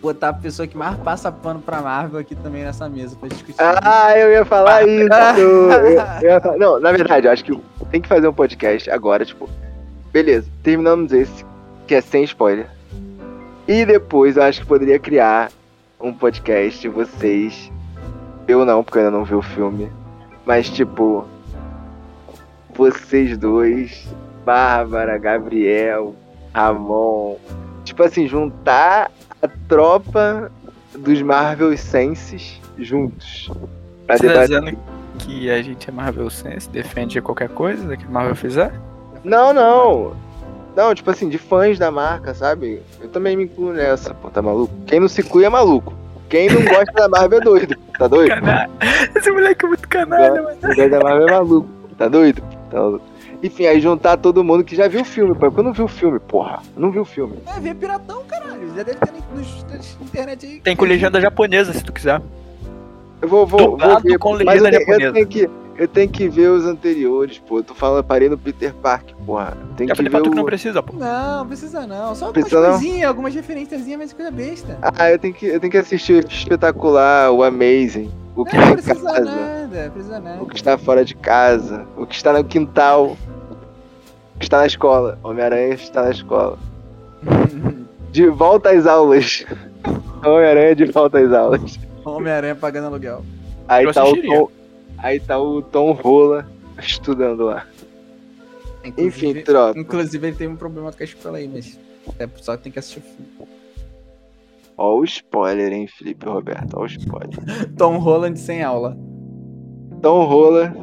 [0.00, 3.56] Botar a pessoa que mais passa pano pra Marvel aqui também nessa mesa pra discutir.
[3.58, 5.08] Ah, eu ia falar isso!
[5.38, 6.58] eu, eu ia falar...
[6.58, 7.58] Não, na verdade, eu acho que
[7.90, 9.48] tem que fazer um podcast agora, tipo,
[10.12, 11.44] beleza, terminamos esse,
[11.86, 12.68] que é sem spoiler.
[13.66, 15.50] E depois eu acho que poderia criar
[15.98, 17.72] um podcast, vocês.
[18.46, 19.90] Eu não, porque eu ainda não vi o filme.
[20.44, 21.26] Mas tipo.
[22.74, 24.06] Vocês dois,
[24.44, 26.14] Bárbara, Gabriel,
[26.54, 27.36] Ramon.
[27.84, 29.10] Tipo assim, juntar
[29.42, 30.50] a tropa
[30.96, 33.50] dos Marvel Senses juntos.
[34.06, 34.78] Pra Você tá dizendo
[35.18, 38.72] que a gente é Marvel Sense, defende qualquer coisa que a Marvel fizer?
[39.22, 40.16] Não, não.
[40.76, 42.82] Não, tipo assim, de fãs da marca, sabe?
[43.00, 44.74] Eu também me incluo nessa, pô, tá maluco?
[44.86, 45.94] Quem não se inclui é maluco.
[46.28, 48.28] Quem não gosta da Marvel é doido, tá doido?
[48.30, 48.70] Canalha.
[49.14, 50.56] Esse moleque é muito canalha, mano.
[50.60, 52.42] Quem gosta da Marvel é maluco, tá doido?
[52.70, 53.04] Tá maluco.
[53.44, 55.52] Enfim, aí juntar todo mundo que já viu o filme, pô.
[55.54, 56.62] Eu não vi o filme, porra.
[56.78, 57.36] não vi o filme.
[57.54, 58.74] É, ver piratão, caralho.
[58.74, 60.60] Já deve ter nos, nos internet aí.
[60.60, 62.22] Tem com legenda japonesa, se tu quiser.
[63.20, 65.04] Eu vou, vou, vou ver, com legenda eu, japonesa.
[65.04, 67.58] Eu tenho, que, eu tenho que ver os anteriores, pô.
[67.58, 69.54] Eu tô falando, parei no Peter Park, porra.
[69.76, 70.30] Tem Já que ver tu o...
[70.30, 70.94] que não precisa, pô.
[70.96, 72.14] Não, precisa não.
[72.14, 72.78] Só algumas Precisa não?
[72.78, 74.78] coisinhas, algumas referênciazinhas, mas coisa besta.
[74.80, 78.10] Ah, eu tenho que, eu tenho que assistir o espetacular, o Amazing.
[78.34, 79.20] O que não, tá em precisa casa.
[79.20, 80.42] nada, precisa nada.
[80.42, 81.86] O que está fora de casa.
[81.94, 83.18] O que está no quintal.
[84.38, 85.18] Que está na escola.
[85.22, 86.58] Homem-Aranha está na escola.
[88.10, 89.44] De volta às aulas.
[90.24, 91.78] Homem-Aranha de volta às aulas.
[92.04, 93.22] Homem-Aranha pagando aluguel.
[93.68, 94.20] Aí Eu tá, o.
[94.22, 94.50] Tom,
[94.98, 96.46] aí tá o Tom Rola
[96.78, 97.66] estudando lá.
[98.84, 99.78] Enfim, Inclusive, troca.
[99.80, 101.78] inclusive ele tem um problema com a escola aí, mas
[102.18, 103.48] é só tem que assistir o filme.
[104.76, 106.74] Ó o spoiler, hein, Felipe Roberto.
[106.76, 107.38] Ó o spoiler.
[107.78, 108.94] Tom Holland sem aula.
[110.02, 110.74] Tom Rola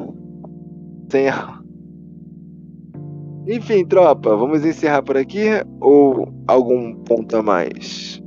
[1.10, 1.61] sem a...
[3.46, 5.46] Enfim, tropa, vamos encerrar por aqui
[5.80, 8.22] ou algum ponto a mais?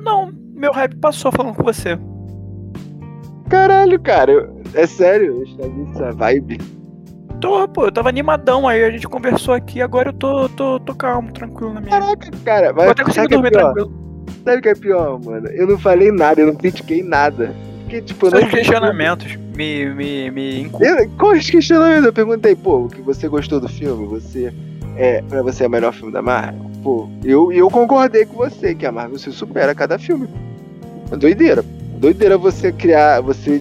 [0.00, 1.98] Não, meu hype passou falando com você.
[3.48, 6.58] Caralho, cara, eu- é sério, eu estraguei essa vibe.
[7.40, 10.94] Tô, pô, eu tava animadão aí, a gente conversou aqui, agora eu tô, tô, tô
[10.94, 11.92] calmo, tranquilo na minha.
[12.00, 13.72] Caraca, cara, Vou mas até conseguir é dormir pior?
[13.72, 14.08] tranquilo.
[14.44, 15.46] Sabe o que é pior, mano?
[15.48, 17.54] Eu não falei nada, eu não critiquei nada.
[17.82, 22.04] Porque, tipo, eu Seus não questionamentos me, me, me Eu, qual os questionamentos?
[22.04, 24.06] Eu perguntei, pô, o que você gostou do filme?
[24.06, 24.54] Você
[24.96, 26.70] é, pra você é o melhor filme da Marvel?
[26.80, 30.28] Pô, eu, eu concordei com você que a Marvel se supera a cada filme.
[31.10, 31.64] É doideira.
[31.98, 33.60] Doideira você criar, você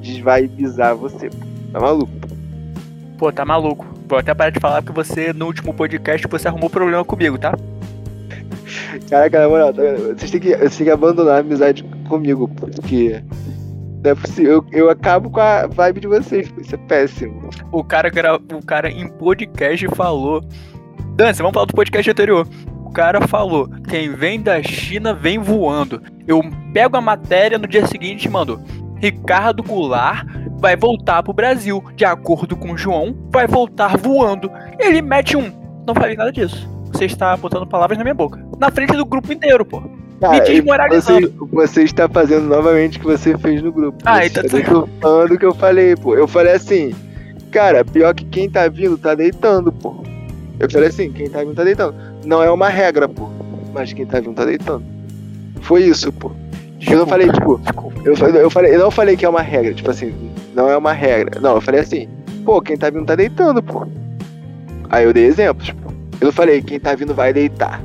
[0.00, 1.28] desvaibizar você.
[1.70, 2.12] Tá maluco?
[3.18, 3.84] Pô, tá maluco.
[4.08, 7.54] Vou até parar de falar porque você, no último podcast, você arrumou problema comigo, tá?
[9.10, 9.82] Caraca, na moral, tá
[10.16, 13.22] vocês têm que, vocês têm que abandonar a amizade comigo, porque
[14.04, 14.64] é possível.
[14.72, 17.48] Eu, eu acabo com a vibe de vocês, isso é péssimo.
[17.72, 20.42] O cara, gra- o cara em podcast falou.
[21.16, 22.46] Dance, vamos falar do podcast anterior.
[22.84, 26.02] O cara falou: quem vem da China vem voando.
[26.26, 26.40] Eu
[26.72, 28.60] pego a matéria no dia seguinte e mando.
[28.96, 30.24] Ricardo Goulart
[30.58, 31.82] vai voltar pro Brasil.
[31.94, 34.50] De acordo com o João, vai voltar voando.
[34.78, 35.52] Ele mete um.
[35.86, 36.68] Não falei nada disso.
[36.92, 38.42] Você está botando palavras na minha boca.
[38.58, 39.82] Na frente do grupo inteiro, pô.
[40.30, 41.34] Cara, desmoralizando.
[41.52, 43.98] Você, você está fazendo novamente o que você fez no grupo.
[44.04, 46.14] Ah, você então tá- falando o que eu falei, pô.
[46.14, 46.94] Eu falei assim,
[47.50, 49.96] cara, pior que quem tá vindo tá deitando, pô.
[50.58, 51.94] Eu falei assim, quem tá vindo tá deitando.
[52.24, 53.28] Não é uma regra, pô.
[53.72, 54.82] Mas quem tá vindo tá deitando.
[55.60, 56.30] Foi isso, pô.
[56.86, 58.00] Eu não falei, tipo, Desculpa.
[58.04, 58.12] eu,
[58.42, 60.12] eu, falei, eu não falei que é uma regra, tipo assim,
[60.54, 61.40] não é uma regra.
[61.40, 62.08] Não, eu falei assim,
[62.44, 63.86] pô, quem tá vindo tá deitando, pô.
[64.90, 65.90] Aí eu dei exemplos, pô.
[66.20, 67.80] Eu não falei, quem tá vindo vai deitar.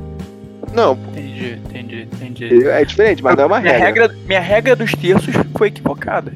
[0.74, 1.09] Não, pô.
[1.40, 2.68] Entendi, entendi, entendi.
[2.68, 4.06] É diferente, mas não é uma minha regra.
[4.08, 4.18] regra.
[4.26, 6.32] Minha regra dos terços foi equivocada.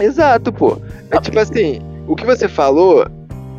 [0.00, 0.78] Exato, pô.
[1.10, 3.06] É Ah, tipo assim, o que você falou,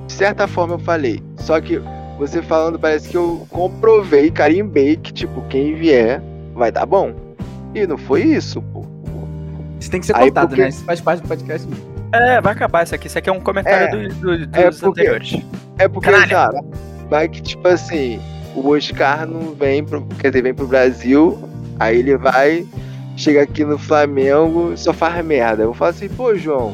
[0.07, 1.21] de certa forma eu falei.
[1.37, 1.81] Só que
[2.17, 6.21] você falando parece que eu comprovei, carimbei que, tipo, quem vier
[6.53, 7.13] vai dar bom.
[7.73, 8.85] E não foi isso, pô.
[9.79, 10.69] Isso tem que ser Aí, contado, porque- né?
[10.69, 11.67] Isso faz parte do podcast.
[12.13, 13.07] É, vai acabar isso aqui.
[13.07, 15.37] Isso aqui é um comentário É, do- do- é dos porque- anteriores.
[15.77, 16.29] É porque, Canalha.
[16.51, 16.59] sabe,
[17.11, 18.19] Mas que, tipo assim,
[18.55, 20.05] o Oscar não vem pro.
[20.19, 21.37] Quer dizer, vem pro Brasil,
[21.79, 22.65] aí ele vai,
[23.17, 25.63] chega aqui no Flamengo só faz merda.
[25.63, 26.73] Eu falo assim, pô, João,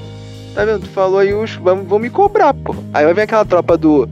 [0.53, 0.81] tá vendo?
[0.81, 2.75] Tu falou aí, os, vão me cobrar, pô.
[2.93, 4.07] Aí vai vir aquela tropa do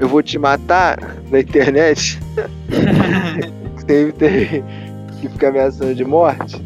[0.00, 0.98] eu vou te matar
[1.30, 2.18] na internet.
[3.86, 4.64] teve, teve
[5.20, 6.60] que fica ameaçando de morte.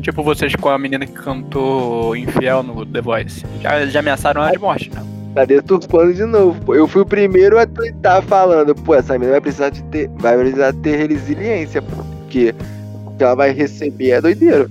[0.00, 3.44] Tipo vocês com a menina que cantou Infiel no The Voice.
[3.60, 5.17] Já, já ameaçaram ela de morte, não?
[5.38, 6.60] Tá deturpando de novo.
[6.64, 6.74] Pô.
[6.74, 10.10] Eu fui o primeiro a twittar falando, pô, essa menina vai precisar de ter.
[10.16, 12.52] Vai precisar ter resiliência, porque
[13.20, 14.68] ela vai receber é doideira.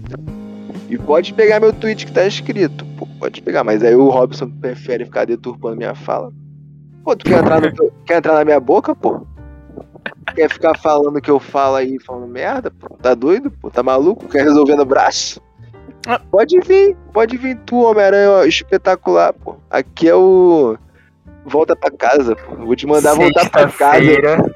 [0.90, 2.84] E pode pegar meu tweet que tá escrito.
[2.98, 6.34] Pô, pode pegar, mas aí o Robson prefere ficar deturpando minha fala.
[7.02, 9.26] Pô, tu quer entrar, no, quer entrar na minha boca, pô?
[10.36, 12.90] Quer ficar falando que eu falo aí, falando merda, pô?
[13.02, 13.72] Tá doido, pô?
[13.72, 14.28] Tá maluco?
[14.28, 15.42] Quer resolver no braço?
[16.32, 19.56] Pode vir, pode vir tu, Homem-Aranha espetacular, pô.
[19.70, 20.78] Aqui é o.
[21.46, 22.56] Volta pra casa, pô.
[22.56, 24.52] Vou te mandar voltar pra casa.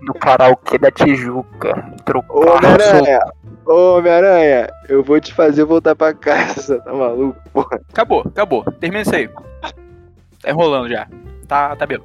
[0.00, 1.92] No karaokê da Tijuca.
[2.28, 3.20] Homem-Aranha,
[3.66, 7.60] Homem-Aranha, eu vou te fazer voltar pra casa, tá maluco, pô?
[7.92, 8.64] Acabou, acabou.
[8.80, 9.28] Termina isso aí.
[10.42, 11.06] Tá enrolando já.
[11.46, 11.98] Tá, tá bem.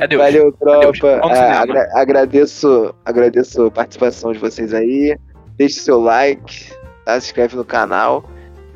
[0.00, 0.22] Adeus.
[0.22, 1.20] Valeu, tropa.
[1.22, 5.16] Ah, agra agradeço, agradeço a participação de vocês aí.
[5.56, 6.72] Deixe seu like,
[7.14, 7.20] tá?
[7.20, 8.24] se inscreve no canal.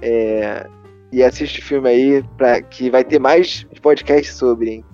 [0.02, 0.66] É,
[1.12, 4.84] e assiste o filme aí, pra, que vai ter mais podcasts sobre, hein?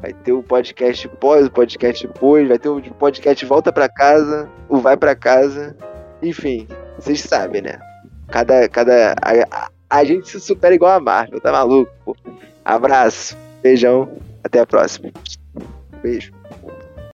[0.00, 4.48] Vai ter o podcast pós, o podcast depois, vai ter o podcast Volta pra Casa,
[4.68, 5.76] o Vai pra Casa.
[6.22, 6.66] Enfim,
[6.98, 7.78] vocês sabem, né?
[8.28, 8.68] Cada.
[8.68, 11.92] cada a, a, a gente se supera igual a Marvel, tá maluco?
[12.04, 12.16] Pô.
[12.64, 14.08] Abraço, beijão,
[14.42, 15.10] até a próxima.
[16.02, 16.32] Beijo.